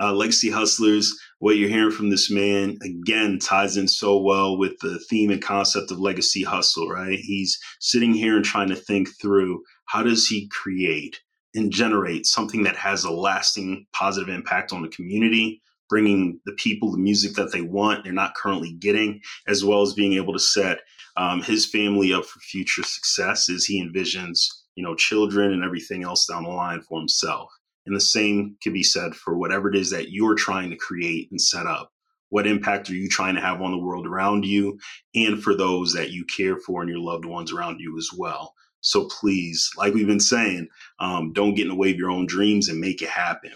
Uh, 0.00 0.12
Legacy 0.12 0.50
Hustlers, 0.50 1.16
what 1.38 1.56
you're 1.56 1.68
hearing 1.68 1.92
from 1.92 2.10
this 2.10 2.28
man, 2.28 2.76
again, 2.82 3.38
ties 3.38 3.76
in 3.76 3.86
so 3.86 4.18
well 4.18 4.58
with 4.58 4.72
the 4.80 4.98
theme 5.08 5.30
and 5.30 5.40
concept 5.40 5.92
of 5.92 6.00
Legacy 6.00 6.42
Hustle, 6.42 6.88
right? 6.88 7.18
He's 7.20 7.56
sitting 7.78 8.12
here 8.12 8.34
and 8.34 8.44
trying 8.44 8.70
to 8.70 8.76
think 8.76 9.08
through 9.20 9.62
how 9.86 10.02
does 10.02 10.26
he 10.26 10.48
create 10.48 11.20
and 11.54 11.72
generate 11.72 12.26
something 12.26 12.64
that 12.64 12.76
has 12.76 13.04
a 13.04 13.10
lasting 13.10 13.86
positive 13.92 14.28
impact 14.28 14.72
on 14.72 14.82
the 14.82 14.88
community, 14.88 15.62
bringing 15.88 16.40
the 16.46 16.52
people 16.52 16.90
the 16.90 16.98
music 16.98 17.34
that 17.34 17.52
they 17.52 17.60
want, 17.60 18.04
they're 18.04 18.12
not 18.12 18.34
currently 18.34 18.72
getting, 18.72 19.20
as 19.46 19.64
well 19.64 19.82
as 19.82 19.92
being 19.92 20.14
able 20.14 20.32
to 20.32 20.38
set 20.38 20.80
um, 21.16 21.42
his 21.42 21.66
family 21.66 22.12
up 22.12 22.24
for 22.24 22.40
future 22.40 22.82
success 22.82 23.48
as 23.48 23.64
he 23.64 23.82
envisions, 23.82 24.46
you 24.74 24.82
know, 24.82 24.94
children 24.94 25.52
and 25.52 25.62
everything 25.62 26.02
else 26.02 26.26
down 26.26 26.42
the 26.42 26.50
line 26.50 26.80
for 26.80 26.98
himself. 26.98 27.50
And 27.86 27.94
the 27.94 28.00
same 28.00 28.56
can 28.62 28.72
be 28.72 28.82
said 28.82 29.14
for 29.14 29.36
whatever 29.36 29.68
it 29.68 29.76
is 29.76 29.90
that 29.90 30.10
you're 30.10 30.34
trying 30.34 30.70
to 30.70 30.76
create 30.76 31.30
and 31.30 31.40
set 31.40 31.66
up. 31.66 31.92
What 32.30 32.46
impact 32.46 32.90
are 32.90 32.94
you 32.94 33.08
trying 33.08 33.36
to 33.36 33.40
have 33.40 33.60
on 33.60 33.70
the 33.70 33.78
world 33.78 34.06
around 34.06 34.44
you 34.44 34.78
and 35.14 35.40
for 35.40 35.54
those 35.54 35.92
that 35.92 36.10
you 36.10 36.24
care 36.24 36.56
for 36.56 36.80
and 36.80 36.90
your 36.90 36.98
loved 36.98 37.26
ones 37.26 37.52
around 37.52 37.78
you 37.78 37.96
as 37.96 38.10
well? 38.16 38.54
So 38.84 39.06
please, 39.06 39.70
like 39.78 39.94
we've 39.94 40.06
been 40.06 40.20
saying, 40.20 40.68
um, 41.00 41.32
don't 41.32 41.54
get 41.54 41.62
in 41.62 41.70
the 41.70 41.74
way 41.74 41.90
of 41.90 41.96
your 41.96 42.10
own 42.10 42.26
dreams 42.26 42.68
and 42.68 42.78
make 42.78 43.00
it 43.00 43.08
happen. 43.08 43.52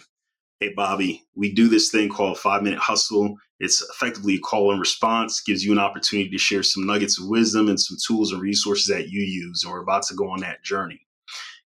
Hey, 0.59 0.73
Bobby, 0.75 1.23
we 1.37 1.53
do 1.53 1.69
this 1.69 1.91
thing 1.91 2.09
called 2.09 2.38
Five 2.38 2.62
Minute 2.62 2.79
Hustle. 2.79 3.37
It's 3.61 3.83
effectively 3.83 4.37
a 4.37 4.41
call 4.41 4.71
and 4.73 4.81
response, 4.81 5.43
gives 5.43 5.62
you 5.62 5.71
an 5.71 5.79
opportunity 5.79 6.31
to 6.31 6.38
share 6.38 6.62
some 6.62 6.87
nuggets 6.87 7.21
of 7.21 7.29
wisdom 7.29 7.69
and 7.69 7.79
some 7.79 7.99
tools 8.07 8.33
and 8.33 8.41
resources 8.41 8.87
that 8.87 9.11
you 9.11 9.21
use. 9.21 9.62
And 9.62 9.73
we're 9.73 9.83
about 9.83 10.05
to 10.05 10.14
go 10.14 10.31
on 10.31 10.41
that 10.41 10.64
journey. 10.64 11.07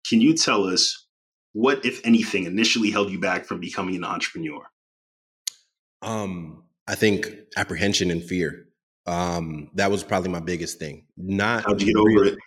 Can 0.10 0.20
you 0.20 0.34
tell 0.34 0.64
us 0.64 1.06
what, 1.54 1.86
if 1.86 2.02
anything, 2.04 2.46
initially 2.46 2.90
held 2.90 3.12
you 3.12 3.20
back 3.20 3.46
from 3.46 3.60
becoming 3.60 3.96
an 3.96 4.04
entrepreneur? 4.04 4.64
Um, 6.02 6.64
I 6.88 6.96
think 6.96 7.30
apprehension 7.56 8.10
and 8.10 8.24
fear. 8.24 8.66
Um, 9.06 9.70
that 9.76 9.92
was 9.92 10.04
probably 10.04 10.32
my 10.32 10.40
biggest 10.40 10.80
thing. 10.80 11.06
Not 11.16 11.66
how'd 11.66 11.82
you 11.82 11.94
get 11.94 11.98
over 11.98 12.26
it? 12.26 12.40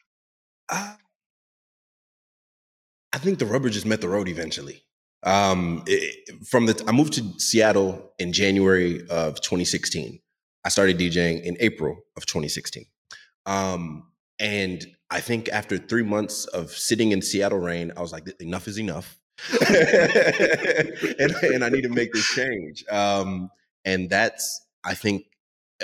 Uh, 0.69 0.95
I 3.13 3.19
think 3.19 3.39
the 3.39 3.47
rubber 3.47 3.71
just 3.71 3.87
met 3.87 4.01
the 4.01 4.09
road 4.09 4.29
eventually. 4.29 4.83
Um, 5.23 5.83
it, 5.87 6.47
from 6.47 6.67
the 6.67 6.85
I 6.87 6.93
moved 6.93 7.15
to 7.15 7.39
Seattle 7.39 8.13
in 8.19 8.33
January 8.33 9.07
of 9.09 9.41
2016. 9.41 10.21
I 10.65 10.69
started 10.69 10.99
DJing 10.99 11.43
in 11.43 11.57
April 11.61 11.97
of 12.17 12.27
2016. 12.27 12.85
Um, 13.47 14.09
and 14.39 14.85
I 15.11 15.21
think 15.21 15.49
after 15.49 15.79
three 15.79 16.03
months 16.03 16.47
of 16.47 16.71
sitting 16.71 17.13
in 17.13 17.23
Seattle 17.23 17.59
rain, 17.59 17.93
I 17.97 18.01
was 18.01 18.13
like, 18.13 18.29
enough 18.41 18.67
is 18.69 18.79
enough. 18.79 19.19
and, 19.61 21.33
and, 21.43 21.65
I 21.65 21.69
need 21.69 21.83
to 21.83 21.89
make 21.89 22.13
this 22.13 22.27
change. 22.27 22.85
Um, 22.91 23.51
and 23.85 24.11
that's, 24.11 24.67
I 24.83 24.95
think, 24.95 25.27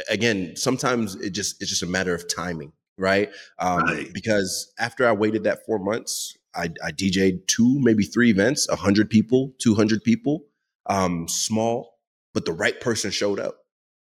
again, 0.08 0.56
sometimes 0.56 1.14
it 1.16 1.30
just 1.30 1.60
it's 1.60 1.70
just 1.70 1.82
a 1.82 1.86
matter 1.86 2.14
of 2.14 2.32
timing, 2.34 2.72
right? 2.98 3.30
Um, 3.58 3.82
right. 3.84 4.12
Because 4.12 4.72
after 4.78 5.06
I 5.06 5.12
waited 5.12 5.44
that 5.44 5.64
four 5.66 5.78
months, 5.78 6.36
I, 6.54 6.70
I 6.84 6.92
DJed 6.92 7.46
two, 7.46 7.78
maybe 7.80 8.04
three 8.04 8.30
events, 8.30 8.68
100 8.68 9.08
people, 9.08 9.52
200 9.58 10.04
people, 10.04 10.44
um, 10.86 11.26
small, 11.28 11.98
but 12.34 12.44
the 12.44 12.52
right 12.52 12.78
person 12.80 13.10
showed 13.10 13.40
up. 13.40 13.58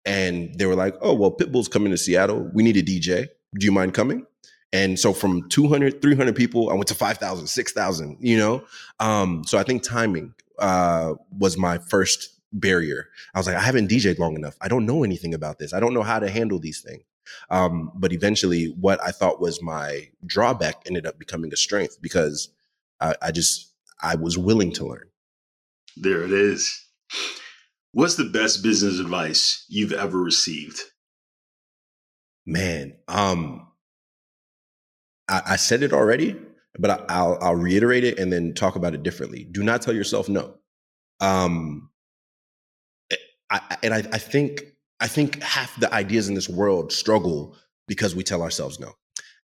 And 0.06 0.58
they 0.58 0.66
were 0.66 0.76
like, 0.76 0.96
oh, 1.02 1.14
well, 1.14 1.32
Pitbull's 1.32 1.68
coming 1.68 1.92
to 1.92 1.98
Seattle. 1.98 2.50
We 2.54 2.64
need 2.64 2.78
a 2.78 2.84
DJ. 2.84 3.28
Do 3.56 3.66
you 3.66 3.72
mind 3.72 3.94
coming? 3.94 4.26
And 4.74 5.00
so 5.00 5.14
from 5.14 5.48
200, 5.50 6.02
300 6.02 6.36
people, 6.36 6.70
I 6.70 6.74
went 6.74 6.88
to 6.88 6.96
5,000, 6.96 7.46
6,000, 7.46 8.18
you 8.20 8.38
know? 8.38 8.64
Um, 9.00 9.44
so 9.46 9.58
I 9.58 9.64
think 9.64 9.84
timing 9.84 10.34
uh, 10.60 11.14
was 11.38 11.58
my 11.58 11.78
first 11.78 12.30
barrier. 12.54 13.10
I 13.36 13.40
was 13.40 13.48
like, 13.48 13.58
I 13.58 13.62
haven't 13.62 13.90
DJed 13.90 14.18
long 14.18 14.36
enough. 14.36 14.56
I 14.62 14.70
don't 14.70 14.86
know 14.86 15.04
anything 15.04 15.34
about 15.34 15.60
this. 15.60 15.74
I 15.74 15.80
don't 15.80 15.94
know 15.94 16.04
how 16.04 16.20
to 16.20 16.30
handle 16.30 16.60
these 16.60 16.82
things. 16.82 17.04
Um, 17.50 17.92
but 17.96 18.14
eventually, 18.14 18.76
what 18.80 19.02
I 19.04 19.12
thought 19.12 19.42
was 19.42 19.62
my 19.62 20.10
drawback 20.26 20.84
ended 20.86 21.06
up 21.06 21.20
becoming 21.20 21.54
a 21.54 21.58
strength 21.58 22.02
because 22.02 22.50
I, 23.00 23.16
I 23.22 23.32
just 23.32 23.74
I 24.02 24.16
was 24.16 24.38
willing 24.38 24.72
to 24.74 24.88
learn. 24.88 25.10
There 25.98 26.24
it 26.24 26.32
is. 26.32 26.86
What's 27.94 28.16
the 28.16 28.26
best 28.26 28.64
business 28.64 29.00
advice 29.00 29.66
you've 29.68 29.92
ever 29.92 30.18
received? 30.18 30.80
Man, 32.46 32.96
um, 33.08 33.68
I, 35.28 35.42
I 35.46 35.56
said 35.58 35.84
it 35.84 35.94
already, 35.94 36.40
but 36.80 37.12
I, 37.12 37.24
will 37.24 37.38
I'll 37.42 37.56
reiterate 37.56 38.04
it 38.04 38.18
and 38.18 38.32
then 38.32 38.54
talk 38.54 38.76
about 38.76 38.94
it 38.94 39.04
differently. 39.04 39.48
Do 39.52 39.64
not 39.64 39.82
tell 39.82 39.94
yourself 39.94 40.30
no. 40.30 40.56
Um, 41.20 41.90
eh, 43.12 43.16
I, 43.50 43.78
and 43.84 43.94
I, 43.94 43.98
I 43.98 44.18
think 44.18 44.64
I 45.02 45.08
think 45.08 45.42
half 45.42 45.78
the 45.80 45.94
ideas 45.94 46.30
in 46.30 46.36
this 46.36 46.48
world 46.48 46.92
struggle 46.94 47.58
because 47.88 48.16
we 48.16 48.24
tell 48.24 48.42
ourselves 48.42 48.80
no, 48.80 48.94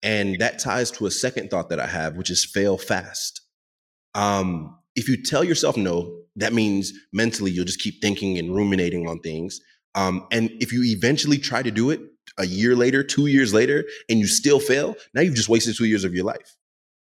and 0.02 0.38
that 0.40 0.58
ties 0.58 0.90
to 0.92 1.06
a 1.06 1.10
second 1.10 1.50
thought 1.50 1.70
that 1.70 1.80
I 1.80 1.86
have, 1.86 2.16
which 2.16 2.30
is 2.30 2.44
fail 2.44 2.76
fast. 2.76 3.40
Um, 4.14 4.78
if 4.96 5.08
you 5.08 5.22
tell 5.22 5.44
yourself 5.44 5.76
no, 5.76 6.20
that 6.36 6.52
means 6.52 6.92
mentally 7.12 7.50
you'll 7.50 7.64
just 7.64 7.80
keep 7.80 8.00
thinking 8.00 8.38
and 8.38 8.54
ruminating 8.54 9.08
on 9.08 9.20
things. 9.20 9.60
Um, 9.94 10.26
and 10.30 10.50
if 10.60 10.72
you 10.72 10.82
eventually 10.84 11.38
try 11.38 11.62
to 11.62 11.70
do 11.70 11.90
it 11.90 12.00
a 12.38 12.46
year 12.46 12.74
later, 12.74 13.02
two 13.02 13.26
years 13.26 13.54
later, 13.54 13.84
and 14.08 14.18
you 14.18 14.26
still 14.26 14.58
fail, 14.60 14.96
now 15.14 15.20
you've 15.20 15.36
just 15.36 15.48
wasted 15.48 15.76
two 15.76 15.84
years 15.84 16.04
of 16.04 16.14
your 16.14 16.24
life. 16.24 16.56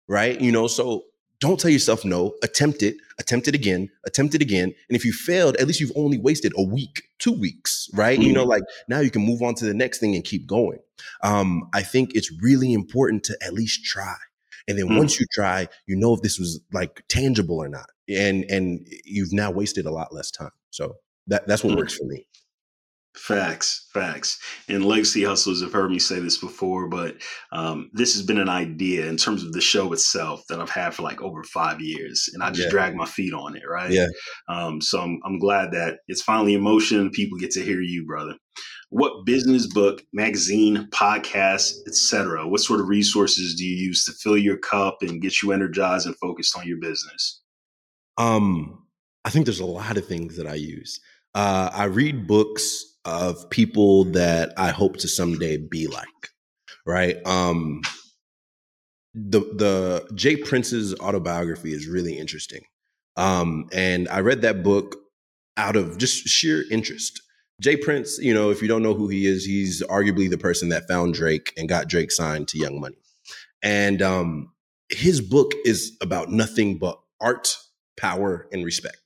Right. 0.07 0.39
You 0.39 0.53
know, 0.53 0.67
so 0.67 1.05
don't 1.41 1.59
tell 1.59 1.71
yourself 1.71 2.05
no, 2.05 2.35
attempt 2.43 2.83
it, 2.83 2.97
attempt 3.19 3.49
it 3.49 3.55
again, 3.55 3.91
attempt 4.07 4.35
it 4.35 4.43
again. 4.43 4.75
And 4.89 4.97
if 4.97 5.05
you 5.05 5.13
failed, 5.13 5.57
at 5.57 5.67
least 5.67 5.81
you've 5.81 5.93
only 5.97 6.19
wasted 6.19 6.53
a 6.57 6.63
week, 6.63 7.03
two 7.19 7.33
weeks, 7.33 7.89
right? 7.95 8.19
Mm-hmm. 8.19 8.29
You 8.29 8.33
know, 8.33 8.45
mm. 8.45 8.51
like 8.51 8.63
now 8.89 9.01
you 9.01 9.11
can 9.11 9.23
move 9.23 9.43
on 9.43 9.55
to 9.57 9.65
the 9.65 9.75
next 9.75 9.99
thing 9.99 10.15
and 10.15 10.25
keep 10.25 10.47
going. 10.47 10.79
Um, 11.23 11.69
I 11.73 11.83
think 11.83 12.15
it's 12.15 12.31
really 12.43 12.73
important 12.73 13.25
to 13.25 13.37
at 13.43 13.53
least 13.53 13.85
try. 13.85 14.17
And 14.67 14.79
then 14.79 14.89
mm. 14.89 14.99
once 14.99 15.21
you 15.21 15.27
try, 15.33 15.69
you 15.87 15.97
know 15.97 16.15
if 16.15 16.23
this 16.23 16.39
was 16.39 16.61
like 16.73 17.03
tangible 17.09 17.63
or 17.63 17.69
not. 17.69 17.91
And 18.09 18.45
and 18.51 18.87
you've 19.05 19.33
now 19.33 19.51
wasted 19.51 19.87
a 19.87 19.91
lot 19.91 20.15
less 20.15 20.31
time. 20.31 20.51
So 20.71 20.97
that 21.27 21.47
that's 21.47 21.65
what 21.65 21.75
mm. 21.75 21.79
works 21.79 21.97
for 21.97 22.05
me. 22.05 22.27
Facts, 23.17 23.87
facts. 23.93 24.41
And 24.69 24.85
legacy 24.85 25.23
hustlers 25.23 25.63
have 25.63 25.73
heard 25.73 25.91
me 25.91 26.01
say 26.01 26.19
this 26.19 26.37
before, 26.37 26.89
but 26.89 27.17
um, 27.53 27.89
this 27.93 28.15
has 28.15 28.27
been 28.27 28.41
an 28.41 28.49
idea 28.49 29.07
in 29.07 29.17
terms 29.17 29.45
of 29.45 29.53
the 29.53 29.61
show 29.61 29.93
itself 29.93 30.43
that 30.49 30.61
I've 30.61 30.71
had 30.71 30.95
for 30.95 31.05
like 31.05 31.23
over 31.23 31.45
five 31.45 31.81
years, 31.81 32.29
and 32.35 32.43
I 32.43 32.51
just 32.51 32.65
yeah. 32.65 32.71
drag 32.71 32.97
my 32.97 33.07
feet 33.07 33.33
on 33.33 33.57
it, 33.57 33.63
right? 33.69 33.91
Yeah. 33.91 34.09
Um, 34.49 34.81
so 34.81 35.01
I'm 35.01 35.21
I'm 35.25 35.39
glad 35.39 35.71
that 35.73 35.99
it's 36.09 36.23
finally 36.23 36.55
in 36.55 36.63
motion. 36.63 37.11
People 37.11 37.39
get 37.39 37.53
to 37.53 37.63
hear 37.63 37.81
you, 37.81 38.05
brother. 38.05 38.35
What 38.91 39.25
business 39.25 39.67
book, 39.67 40.03
magazine, 40.13 40.89
podcast, 40.91 41.75
etc. 41.87 42.49
What 42.49 42.61
sort 42.61 42.81
of 42.81 42.89
resources 42.89 43.55
do 43.55 43.65
you 43.65 43.77
use 43.77 44.05
to 44.05 44.13
fill 44.13 44.37
your 44.37 44.57
cup 44.57 44.99
and 45.03 45.23
get 45.23 45.41
you 45.41 45.53
energized 45.53 46.07
and 46.07 46.17
focused 46.17 46.59
on 46.59 46.67
your 46.67 46.79
business? 46.79 47.43
Um, 48.19 48.87
I 49.25 49.31
think 49.31 49.47
there's 49.47 49.61
a 49.61 49.67
lot 49.67 49.97
of 49.97 50.07
things 50.07 50.37
that 50.37 50.47
I 50.47 50.55
use. 50.55 51.01
Uh, 51.35 51.71
I 51.73 51.85
read 51.85 52.27
books 52.27 52.94
of 53.05 53.51
people 53.51 54.05
that 54.05 54.53
I 54.57 54.71
hope 54.71 54.97
to 54.99 55.09
someday 55.09 55.57
be 55.57 55.87
like, 55.87 56.09
right? 56.87 57.17
Um, 57.27 57.83
the 59.15 59.41
the 59.41 60.09
J. 60.15 60.37
Prince's 60.37 60.95
autobiography 61.01 61.73
is 61.73 61.87
really 61.87 62.19
interesting, 62.19 62.63
um, 63.17 63.69
and 63.73 64.09
I 64.09 64.21
read 64.21 64.43
that 64.43 64.63
book 64.63 64.97
out 65.57 65.77
of 65.77 65.99
just 65.99 66.27
sheer 66.27 66.65
interest. 66.71 67.21
Jay 67.61 67.77
Prince, 67.77 68.19
you 68.19 68.35
know, 68.35 68.51
if 68.51 68.61
you 68.61 68.67
don't 68.67 68.83
know 68.83 68.95
who 68.95 69.09
he 69.09 69.27
is, 69.27 69.45
he's 69.45 69.81
arguably 69.85 70.29
the 70.29 70.37
person 70.39 70.71
that 70.71 70.89
found 70.89 71.15
Drake 71.15 71.53
and 71.57 71.69
got 71.69 71.89
Drake 71.89 72.11
signed 72.11 72.49
to 72.49 72.59
Young 72.59 72.81
Money, 72.81 72.97
and 73.63 74.03
um, 74.03 74.53
his 74.89 75.21
book 75.21 75.53
is 75.65 75.97
about 76.01 76.31
nothing 76.31 76.79
but 76.79 76.99
art, 77.21 77.57
power, 77.97 78.49
and 78.53 78.65
respect 78.65 79.04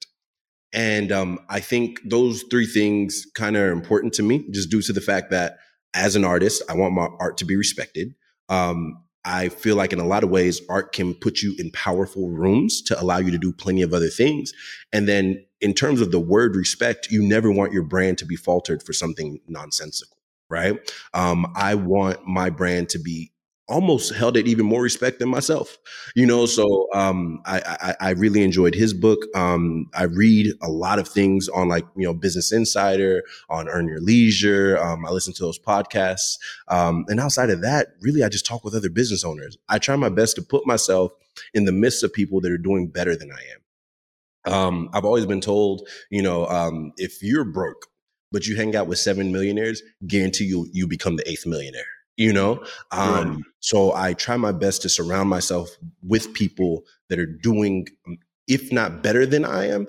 and 0.73 1.13
um, 1.13 1.39
I 1.49 1.61
think 1.61 2.01
those 2.05 2.45
three 2.51 2.67
things 2.67 3.27
kind 3.35 3.57
of 3.57 3.63
are 3.63 3.73
important 3.73 4.13
to 4.15 4.23
me, 4.23 4.47
just 4.51 4.71
due 4.71 4.83
to 4.83 4.93
the 4.93 5.01
fact 5.01 5.31
that 5.31 5.59
as 5.95 6.17
an 6.17 6.25
artist, 6.25 6.63
I 6.69 6.75
want 6.75 6.95
my 6.95 7.09
art 7.19 7.39
to 7.39 7.45
be 7.45 7.57
respected. 7.57 8.15
Um, 8.49 9.03
I 9.25 9.49
feel 9.49 9.77
like 9.77 9.93
in 9.93 9.99
a 9.99 10.07
lot 10.07 10.25
of 10.25 10.31
ways, 10.31 10.61
art 10.69 10.93
can 10.93 11.15
put 11.15 11.43
you 11.43 11.55
in 11.59 11.71
powerful 11.73 12.31
rooms 12.31 12.83
to 12.83 13.01
allow 13.01 13.19
you 13.19 13.31
to 13.31 13.39
do 13.39 13.53
plenty 13.53 13.83
of 13.83 13.93
other 13.93 14.09
things. 14.09 14.53
And 14.93 15.09
then 15.09 15.45
in 15.61 15.75
terms 15.75 16.01
of 16.01 16.13
the 16.13 16.21
word 16.21 16.55
respect, 16.55 17.11
you 17.11 17.23
never 17.23 17.51
want 17.51 17.73
your 17.73 17.83
brand 17.83 18.19
to 18.19 18.25
be 18.25 18.37
faltered 18.37 18.83
for 18.83 18.93
something 18.93 19.41
nonsensical, 19.49 20.17
right? 20.49 20.79
Um, 21.15 21.53
I 21.57 21.75
want 21.75 22.27
my 22.27 22.49
brand 22.51 22.91
to 22.91 22.99
be 22.99 23.33
almost 23.69 24.15
held 24.15 24.37
it 24.37 24.49
even 24.49 24.67
more 24.67 24.83
respect 24.83 25.19
than 25.19 25.29
myself 25.29 25.79
you 26.15 26.27
know? 26.27 26.47
So 26.47 26.89
um, 26.95 27.41
I, 27.45 27.95
I, 28.01 28.09
I 28.09 28.11
really 28.11 28.43
enjoyed 28.43 28.75
his 28.75 28.95
book. 28.95 29.21
Um, 29.35 29.87
i 29.95 30.05
read 30.05 30.53
a 30.63 30.69
lot 30.69 30.99
of 30.99 31.07
things 31.09 31.49
on 31.49 31.69
like 31.69 31.85
you 31.97 32.05
know 32.05 32.15
business 32.15 32.53
insider 32.53 33.23
on 33.49 33.69
earn 33.69 33.87
your 33.87 34.01
leisure 34.01 34.79
um, 34.79 35.07
i 35.07 35.11
listen 35.11 35.33
to 35.35 35.43
those 35.43 35.59
podcasts. 35.59 36.39
Um, 36.69 37.05
and 37.09 37.21
outside 37.21 37.51
of 37.51 37.63
that 37.63 37.89
really 38.01 38.25
i 38.25 38.29
just 38.29 38.47
talk 38.47 38.65
with 38.65 38.75
other 38.75 38.91
business 38.91 39.25
owners. 39.25 39.57
I 39.69 39.79
try 39.79 39.97
my 39.97 40.09
best 40.09 40.37
to 40.37 40.43
put 40.43 40.67
myself 40.67 41.13
in 41.55 41.65
the 41.65 41.73
midst 41.73 42.03
of 42.03 42.13
people 42.13 42.41
that 42.41 42.51
are 42.51 42.59
doing 42.59 42.89
better 42.89 43.17
than 43.17 43.31
i 43.31 43.43
am. 43.55 44.53
Um, 44.53 44.91
i've 44.93 45.05
always 45.05 45.27
been 45.27 45.41
told 45.41 45.87
you 46.11 46.23
know 46.23 46.47
um, 46.47 46.93
if 46.97 47.23
you're 47.23 47.45
broke 47.45 47.87
but 48.31 48.47
you 48.47 48.57
hang 48.57 48.75
out 48.77 48.87
with 48.87 48.99
seven 48.99 49.33
millionaires 49.33 49.83
guarantee 50.07 50.45
you 50.45 50.69
you 50.73 50.87
become 50.87 51.17
the 51.17 51.29
eighth 51.31 51.47
millionaire 51.47 51.98
you 52.19 52.33
know 52.33 52.63
um, 52.91 53.29
right. 53.29 53.45
so 53.61 53.95
i 53.95 54.13
try 54.13 54.37
my 54.37 54.53
best 54.53 54.83
to 54.83 54.89
surround 54.89 55.31
myself 55.31 55.71
with 56.03 56.35
people 56.35 56.83
that 57.09 57.19
are 57.19 57.27
doing 57.27 57.87
um, 58.07 58.19
if 58.47 58.71
not 58.71 59.03
better 59.03 59.25
than 59.25 59.45
i 59.45 59.67
am 59.67 59.87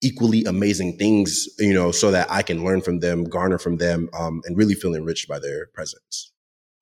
equally 0.00 0.44
amazing 0.44 0.96
things 0.96 1.46
you 1.58 1.74
know 1.74 1.92
so 1.92 2.10
that 2.10 2.30
i 2.30 2.40
can 2.40 2.64
learn 2.64 2.80
from 2.80 3.00
them 3.00 3.24
garner 3.24 3.58
from 3.58 3.76
them 3.76 4.08
um, 4.14 4.40
and 4.46 4.56
really 4.56 4.74
feel 4.74 4.94
enriched 4.94 5.28
by 5.28 5.38
their 5.38 5.66
presence. 5.74 6.32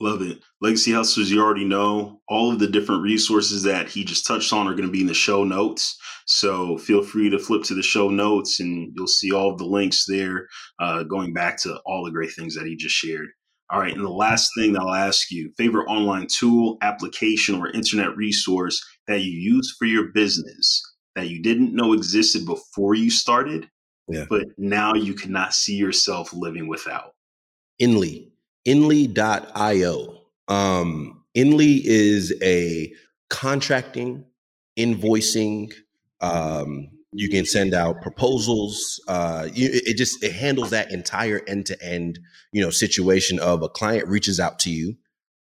Love 0.03 0.23
it. 0.23 0.39
Legacy 0.63 0.93
hustlers 0.93 1.31
you 1.31 1.43
already 1.43 1.67
know 1.67 2.23
all 2.27 2.51
of 2.51 2.59
the 2.59 2.67
different 2.67 3.03
resources 3.03 3.65
that 3.65 3.87
he 3.87 4.03
just 4.03 4.27
touched 4.27 4.51
on 4.51 4.67
are 4.67 4.73
going 4.73 4.87
to 4.87 4.91
be 4.91 5.03
in 5.03 5.07
the 5.07 5.13
show 5.13 5.45
notes. 5.45 5.99
So 6.25 6.79
feel 6.79 7.03
free 7.03 7.29
to 7.29 7.39
flip 7.39 7.65
to 7.65 7.75
the 7.75 7.83
show 7.83 8.09
notes 8.09 8.61
and 8.61 8.95
you'll 8.97 9.07
see 9.07 9.31
all 9.31 9.53
of 9.53 9.59
the 9.59 9.67
links 9.67 10.07
there 10.07 10.49
uh, 10.79 11.03
going 11.03 11.35
back 11.35 11.61
to 11.65 11.79
all 11.85 12.03
the 12.03 12.11
great 12.11 12.33
things 12.33 12.55
that 12.55 12.67
he 12.67 12.77
just 12.77 12.95
shared 12.95 13.29
all 13.71 13.79
right. 13.79 13.95
And 13.95 14.05
the 14.05 14.11
last 14.11 14.51
thing 14.57 14.73
that 14.73 14.83
I'll 14.83 14.95
ask 14.95 15.31
you 15.31 15.53
favorite 15.57 15.87
online 15.87 16.27
tool, 16.27 16.77
application, 16.83 17.55
or 17.55 17.71
internet 17.71 18.17
resource 18.17 18.85
that 19.07 19.21
you 19.21 19.31
use 19.31 19.75
for 19.79 19.85
your 19.85 20.09
business 20.13 20.83
that 21.15 21.29
you 21.29 21.43
didn't 21.43 21.75
know 21.75 21.93
existed 21.93 22.47
before 22.47 22.95
you 22.95 23.11
started, 23.11 23.69
yeah. 24.09 24.25
but 24.29 24.47
now 24.59 24.95
you 24.95 25.15
cannot 25.15 25.55
see 25.55 25.75
yourself 25.75 26.33
living 26.33 26.69
without? 26.69 27.15
Inly, 27.79 28.33
Inly.io. 28.65 30.21
Um, 30.49 31.25
Inly 31.35 31.81
is 31.85 32.35
a 32.43 32.93
contracting, 33.29 34.25
invoicing, 34.79 35.73
um, 36.21 36.91
you 37.13 37.29
can 37.29 37.45
send 37.45 37.75
out 37.75 38.03
proposals 38.03 39.01
uh, 39.09 39.49
it 39.53 39.97
just 39.97 40.23
it 40.23 40.33
handles 40.33 40.71
that 40.71 40.93
entire 40.93 41.41
end-to-end 41.47 42.19
you 42.53 42.63
know 42.63 42.71
situation 42.71 43.39
of 43.41 43.63
a 43.63 43.69
client 43.69 44.07
reaches 44.09 44.39
out 44.39 44.59
to 44.59 44.71
you 44.71 44.97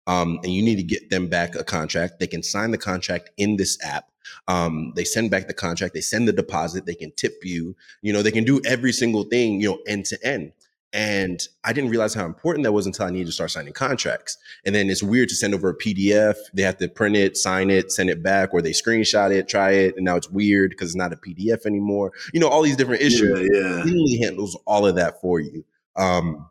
um, 0.09 0.39
and 0.43 0.51
you 0.51 0.63
need 0.63 0.77
to 0.77 0.83
get 0.83 1.11
them 1.11 1.27
back 1.27 1.53
a 1.53 1.63
contract. 1.63 2.19
They 2.19 2.25
can 2.25 2.41
sign 2.41 2.71
the 2.71 2.79
contract 2.79 3.29
in 3.37 3.57
this 3.57 3.77
app. 3.83 4.05
Um, 4.47 4.91
they 4.95 5.03
send 5.03 5.29
back 5.29 5.47
the 5.47 5.53
contract. 5.53 5.93
They 5.93 6.01
send 6.01 6.27
the 6.27 6.33
deposit. 6.33 6.87
They 6.87 6.95
can 6.95 7.11
tip 7.11 7.35
you. 7.43 7.75
You 8.01 8.13
know 8.13 8.23
they 8.23 8.31
can 8.31 8.43
do 8.43 8.59
every 8.65 8.91
single 8.91 9.23
thing 9.23 9.61
you 9.61 9.69
know 9.69 9.79
end 9.85 10.05
to 10.05 10.17
end 10.25 10.53
and 10.91 11.39
I 11.63 11.71
didn't 11.71 11.91
realize 11.91 12.13
how 12.13 12.25
important 12.25 12.63
that 12.63 12.71
was 12.71 12.87
until 12.87 13.05
I 13.05 13.11
needed 13.11 13.27
to 13.27 13.31
start 13.31 13.51
signing 13.51 13.73
contracts. 13.73 14.37
And 14.65 14.73
then 14.73 14.89
it's 14.89 15.03
weird 15.03 15.29
to 15.29 15.35
send 15.35 15.53
over 15.53 15.69
a 15.69 15.77
PDF. 15.77 16.35
They 16.53 16.63
have 16.63 16.77
to 16.77 16.87
print 16.87 17.15
it, 17.15 17.37
sign 17.37 17.69
it, 17.69 17.91
send 17.91 18.09
it 18.09 18.23
back, 18.23 18.53
or 18.53 18.61
they 18.61 18.71
screenshot 18.71 19.31
it, 19.31 19.47
try 19.47 19.71
it. 19.71 19.95
And 19.97 20.05
now 20.05 20.15
it's 20.15 20.29
weird 20.29 20.71
because 20.71 20.89
it's 20.89 20.95
not 20.95 21.13
a 21.13 21.17
PDF 21.17 21.65
anymore. 21.65 22.11
You 22.33 22.39
know, 22.39 22.47
all 22.47 22.63
these 22.63 22.75
different 22.75 23.01
issues. 23.01 23.47
Yeah, 23.53 23.83
yeah. 23.85 24.25
handles 24.25 24.57
all 24.65 24.87
of 24.87 24.95
that 24.95 25.21
for 25.21 25.39
you. 25.39 25.63
Um, 25.95 26.49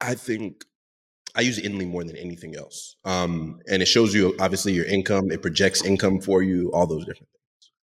I 0.00 0.14
think 0.14 0.64
I 1.36 1.42
use 1.42 1.58
Inly 1.58 1.86
more 1.86 2.02
than 2.02 2.16
anything 2.16 2.56
else. 2.56 2.96
Um, 3.04 3.60
and 3.70 3.82
it 3.82 3.86
shows 3.86 4.14
you 4.14 4.34
obviously 4.40 4.72
your 4.72 4.86
income, 4.86 5.30
it 5.30 5.42
projects 5.42 5.84
income 5.84 6.20
for 6.20 6.42
you, 6.42 6.70
all 6.72 6.86
those 6.86 7.04
different 7.04 7.28
things. 7.28 7.43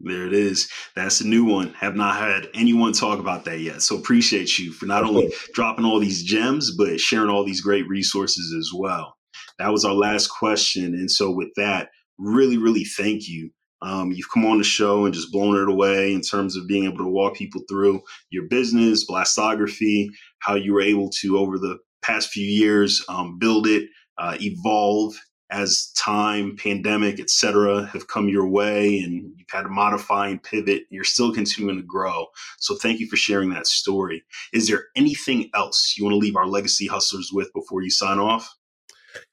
There 0.01 0.27
it 0.27 0.35
is. 0.35 0.71
That's 0.95 1.21
a 1.21 1.27
new 1.27 1.45
one. 1.45 1.73
Have 1.75 1.97
not 1.97 2.17
had 2.17 2.49
anyone 2.55 2.93
talk 2.93 3.19
about 3.19 3.45
that 3.47 3.61
yet. 3.61 3.83
So 3.83 3.97
appreciate 3.97 4.59
you 4.59 4.73
for 4.73 4.87
not 4.87 5.05
only 5.05 5.33
dropping 5.55 5.85
all 5.85 5.99
these 6.01 6.23
gems, 6.23 6.77
but 6.77 7.01
sharing 7.01 7.31
all 7.31 7.45
these 7.45 7.63
great 7.63 7.89
resources 7.89 8.55
as 8.59 8.71
well. 8.75 9.17
That 9.59 9.73
was 9.73 9.85
our 9.85 9.95
last 9.95 10.29
question. 10.29 10.95
And 10.95 11.11
so 11.11 11.31
with 11.31 11.49
that, 11.57 11.89
really, 12.19 12.59
really 12.59 12.85
thank 12.85 13.29
you 13.29 13.51
Um, 13.83 14.11
you've 14.13 14.31
come 14.33 14.47
on 14.47 14.59
the 14.59 14.65
show 14.65 15.05
and 15.05 15.15
just 15.15 15.31
blown 15.33 15.57
it 15.57 15.69
away 15.69 16.13
in 16.13 16.23
terms 16.23 16.57
of 16.57 16.67
being 16.67 16.85
able 16.85 16.99
to 16.99 17.09
walk 17.09 17.37
people 17.37 17.63
through 17.69 18.01
your 18.31 18.45
business, 18.49 19.09
blastography, 19.09 20.09
how 20.39 20.55
you 20.55 20.73
were 20.73 20.81
able 20.81 21.11
to, 21.21 21.39
over 21.39 21.59
the 21.59 21.79
past 22.03 22.31
few 22.31 22.47
years, 22.47 23.05
um, 23.09 23.39
build 23.39 23.67
it, 23.67 23.89
uh, 24.19 24.37
evolve 24.41 25.15
as 25.51 25.93
time, 25.93 26.57
pandemic, 26.57 27.21
etc., 27.21 27.87
have 27.87 28.09
come 28.09 28.29
your 28.29 28.49
way 28.49 28.99
and 28.99 29.33
you've 29.37 29.51
had 29.51 29.63
to 29.63 29.69
modify 29.69 30.29
and 30.29 30.43
pivot. 30.43 30.85
You're 30.91 31.05
still 31.05 31.33
continuing 31.33 31.77
to 31.77 31.83
grow. 31.83 32.27
So 32.59 32.75
thank 32.75 32.99
you 32.99 33.09
for 33.09 33.17
sharing 33.17 33.51
that 33.51 33.67
story. 33.67 34.25
Is 34.53 34.69
there 34.69 34.87
anything 34.97 35.51
else 35.55 35.95
you 35.97 36.05
want 36.05 36.15
to 36.15 36.19
leave 36.19 36.37
our 36.37 36.47
legacy 36.47 36.87
hustlers 36.87 37.31
with 37.33 37.53
before 37.53 37.83
you 37.83 37.91
sign 37.91 38.19
off? 38.19 38.57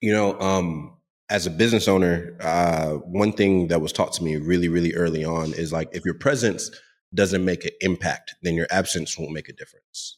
You 0.02 0.14
know, 0.14 0.40
um, 0.40 0.98
as 1.30 1.48
a 1.48 1.52
business 1.52 1.88
owner, 1.88 2.38
uh, 2.42 2.94
one 2.94 3.32
thing 3.32 3.68
that 3.70 3.82
was 3.82 3.92
taught 3.92 4.14
to 4.14 4.24
me 4.24 4.38
really, 4.38 4.70
really 4.70 4.94
early 4.94 5.26
on 5.26 5.54
is 5.54 5.74
like 5.74 5.90
if 5.94 6.06
your 6.06 6.14
presence 6.14 6.70
doesn't 7.14 7.44
make 7.44 7.66
an 7.66 7.72
impact, 7.82 8.36
then 8.44 8.56
your 8.56 8.68
absence 8.70 9.18
won't 9.18 9.32
make 9.32 9.50
a 9.50 9.54
difference. 9.54 10.18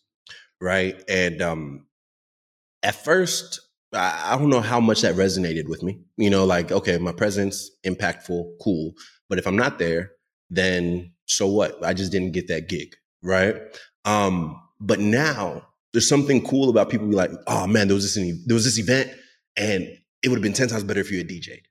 Right. 0.60 1.02
And 1.08 1.42
um, 1.42 1.88
at 2.84 2.96
first, 2.96 3.60
I 3.94 4.36
don't 4.38 4.50
know 4.50 4.62
how 4.62 4.80
much 4.80 5.02
that 5.02 5.16
resonated 5.16 5.70
with 5.70 5.82
me. 5.84 6.02
You 6.18 6.30
know, 6.30 6.46
like, 6.46 6.72
okay, 6.72 6.98
my 6.98 7.12
presence, 7.12 7.70
impactful, 7.86 8.46
cool. 8.62 8.94
But 9.30 9.40
if 9.40 9.48
I'm 9.48 9.56
not 9.56 9.80
there, 9.80 10.12
then 10.50 11.14
so 11.26 11.48
what? 11.48 11.84
I 11.84 11.94
just 11.94 12.12
didn't 12.12 12.34
get 12.34 12.48
that 12.48 12.70
gig. 12.70 12.96
Right. 13.24 13.56
Um, 14.04 14.62
but 14.80 15.00
now 15.00 15.68
there's 15.94 16.10
something 16.10 16.46
cool 16.46 16.70
about 16.70 16.90
people 16.90 17.08
be 17.08 17.16
like, 17.16 17.32
oh 17.48 17.68
man, 17.68 17.88
there 17.88 17.96
was 17.96 18.14
this 18.14 18.46
there 18.46 18.54
was 18.54 18.66
this 18.66 18.78
event 18.78 19.12
and 19.58 19.88
it 20.22 20.30
would 20.30 20.38
have 20.38 20.44
been 20.44 20.54
10 20.54 20.68
times 20.68 20.84
better 20.84 21.00
if 21.00 21.12
you 21.12 21.18
had 21.18 21.30
DJ'd. 21.30 21.68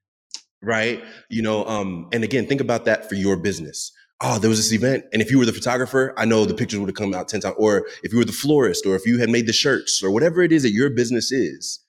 Right. 0.63 1.03
You 1.29 1.43
know, 1.43 1.65
um, 1.67 2.09
and 2.13 2.25
again, 2.25 2.47
think 2.47 2.61
about 2.61 2.87
that 2.87 3.09
for 3.09 3.17
your 3.17 3.37
business. 3.37 3.93
Oh, 4.21 4.39
there 4.39 4.49
was 4.49 4.59
this 4.59 4.73
event. 4.73 5.05
And 5.13 5.21
if 5.21 5.31
you 5.31 5.39
were 5.39 5.45
the 5.45 5.53
photographer, 5.53 6.15
I 6.17 6.25
know 6.25 6.47
the 6.47 6.55
pictures 6.55 6.81
would 6.81 6.89
have 6.89 6.97
come 6.97 7.13
out 7.13 7.29
10 7.29 7.41
times. 7.41 7.57
Or 7.59 7.87
if 8.03 8.13
you 8.13 8.19
were 8.19 8.25
the 8.25 8.33
florist, 8.33 8.87
or 8.87 8.95
if 8.97 9.05
you 9.05 9.19
had 9.19 9.29
made 9.29 9.47
the 9.47 9.53
shirts, 9.53 10.03
or 10.03 10.11
whatever 10.11 10.43
it 10.43 10.53
is 10.53 10.63
that 10.63 10.71
your 10.71 10.89
business 10.89 11.31
is, 11.31 11.81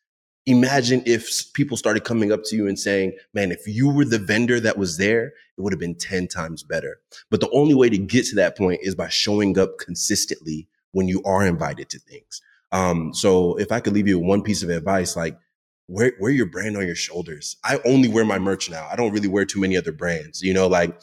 imagine 0.46 1.02
if 1.06 1.52
people 1.54 1.78
started 1.78 2.04
coming 2.04 2.32
up 2.32 2.44
to 2.46 2.56
you 2.56 2.68
and 2.68 2.78
saying, 2.78 3.14
man, 3.34 3.52
if 3.52 3.68
you 3.68 3.90
were 3.90 4.06
the 4.06 4.20
vendor 4.20 4.60
that 4.60 4.78
was 4.78 4.98
there, 4.98 5.28
it 5.58 5.62
would 5.62 5.74
have 5.74 5.80
been 5.80 5.96
10 5.96 6.28
times 6.28 6.64
better. 6.64 7.00
But 7.30 7.40
the 7.40 7.50
only 7.52 7.74
way 7.74 7.90
to 7.90 7.98
get 7.98 8.26
to 8.28 8.36
that 8.36 8.58
point 8.58 8.82
is 8.84 8.96
by 8.96 9.10
showing 9.10 9.58
up 9.58 9.78
consistently 9.80 10.68
when 10.92 11.08
you 11.08 11.22
are 11.24 11.46
invited 11.46 11.90
to 11.90 12.00
things. 12.00 12.42
Um, 12.72 13.14
so 13.14 13.56
if 13.56 13.72
I 13.72 13.80
could 13.80 13.94
leave 13.94 14.08
you 14.08 14.20
one 14.20 14.44
piece 14.44 14.64
of 14.64 14.70
advice, 14.70 15.16
like 15.16 15.38
wear 15.88 16.14
wear 16.20 16.32
your 16.32 16.46
brand 16.46 16.78
on 16.78 16.86
your 16.86 16.96
shoulders. 16.96 17.58
I 17.64 17.80
only 17.86 18.08
wear 18.08 18.26
my 18.26 18.40
merch 18.40 18.70
now. 18.70 18.88
I 18.92 18.96
don't 18.96 19.12
really 19.12 19.28
wear 19.28 19.46
too 19.46 19.60
many 19.60 19.78
other 19.78 19.92
brands, 19.92 20.42
you 20.42 20.54
know, 20.54 20.68
like 20.68 21.00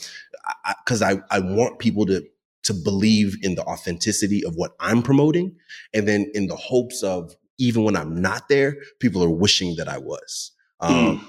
I, 0.65 0.75
I, 0.91 1.17
I 1.31 1.39
want 1.41 1.79
people 1.79 2.07
to 2.07 2.25
to 2.65 2.75
believe 2.75 3.37
in 3.43 3.57
the 3.57 3.65
authenticity 3.65 4.45
of 4.45 4.55
what 4.55 4.73
I'm 4.79 5.03
promoting, 5.03 5.57
and 5.93 6.07
then 6.07 6.31
in 6.35 6.47
the 6.47 6.57
hopes 6.57 7.03
of 7.03 7.35
even 7.63 7.85
when 7.85 7.97
I'm 7.97 8.21
not 8.21 8.49
there, 8.49 8.77
people 8.99 9.23
are 9.23 9.31
wishing 9.31 9.77
that 9.77 9.89
I 9.89 9.99
was. 9.99 10.51
Um, 10.81 10.95
mm. 10.95 11.29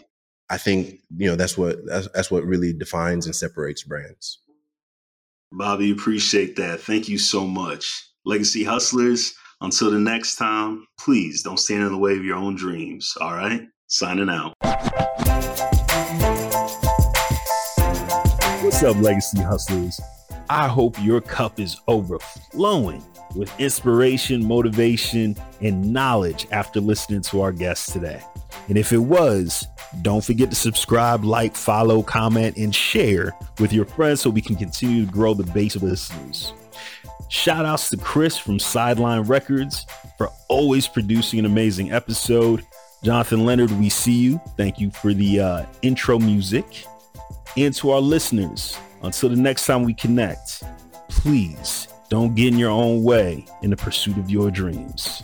I 0.50 0.58
think 0.58 1.00
you 1.16 1.28
know 1.28 1.36
that's 1.36 1.58
what 1.58 1.78
that's, 1.86 2.08
that's 2.14 2.32
what 2.32 2.44
really 2.44 2.74
defines 2.74 3.28
and 3.28 3.36
separates 3.36 3.84
brands. 3.84 4.40
Bobby, 5.52 5.92
appreciate 5.92 6.56
that. 6.56 6.82
Thank 6.82 7.08
you 7.08 7.20
so 7.20 7.46
much. 7.46 8.10
Legacy 8.26 8.64
Hustlers, 8.64 9.36
until 9.62 9.92
the 9.92 10.00
next 10.00 10.38
time, 10.38 10.88
please 11.00 11.44
don't 11.44 11.60
stand 11.60 11.84
in 11.84 11.92
the 11.92 11.98
way 11.98 12.14
of 12.14 12.26
your 12.26 12.38
own 12.38 12.56
dreams. 12.56 13.14
All 13.22 13.34
right? 13.34 13.62
Signing 13.88 14.30
out. 14.30 14.54
What's 18.64 18.82
up, 18.82 18.98
Legacy 18.98 19.42
Hustlers? 19.42 20.02
I 20.50 20.68
hope 20.68 20.96
your 21.02 21.22
cup 21.22 21.60
is 21.60 21.80
overflowing 21.88 23.04
with 23.36 23.52
inspiration, 23.60 24.46
motivation, 24.46 25.36
and 25.62 25.92
knowledge 25.94 26.48
after 26.52 26.80
listening 26.80 27.22
to 27.22 27.42
our 27.42 27.52
guests 27.52 27.92
today. 27.92 28.22
And 28.70 28.78
if 28.78 28.94
it 28.94 29.00
was, 29.00 29.66
don't 30.02 30.24
forget 30.24 30.50
to 30.50 30.56
subscribe, 30.56 31.24
like, 31.24 31.56
follow, 31.56 32.04
comment, 32.04 32.58
and 32.58 32.74
share 32.74 33.34
with 33.60 33.74
your 33.74 33.86
friends 33.86 34.22
so 34.22 34.30
we 34.30 34.42
can 34.42 34.56
continue 34.56 35.06
to 35.06 35.12
grow 35.12 35.34
the 35.34 35.52
base 35.52 35.76
of 35.76 35.84
listeners. 35.84 36.54
Shout 37.30 37.66
outs 37.66 37.90
to 37.90 37.98
Chris 37.98 38.38
from 38.38 38.60
Sideline 38.60 39.22
Records 39.22 39.86
for 40.18 40.30
always 40.50 40.88
producing 40.88 41.40
an 41.40 41.46
amazing 41.46 41.92
episode. 41.92 42.66
Jonathan 43.04 43.44
Leonard, 43.44 43.72
we 43.72 43.90
see 43.90 44.14
you. 44.14 44.40
Thank 44.56 44.80
you 44.80 44.92
for 44.92 45.14
the 45.14 45.40
uh, 45.40 45.66
intro 45.82 46.20
music. 46.20 46.86
And 47.58 47.74
to 47.76 47.92
our 47.92 48.00
listeners, 48.00 48.78
until 49.04 49.30
the 49.30 49.36
next 49.36 49.66
time 49.66 49.84
we 49.84 49.94
connect, 49.94 50.64
please 51.10 51.88
don't 52.10 52.36
get 52.36 52.54
in 52.54 52.60
your 52.60 52.72
own 52.72 53.04
way 53.04 53.46
in 53.62 53.70
the 53.70 53.78
pursuit 53.78 54.18
of 54.18 54.30
your 54.30 54.50
dreams. 54.50 55.24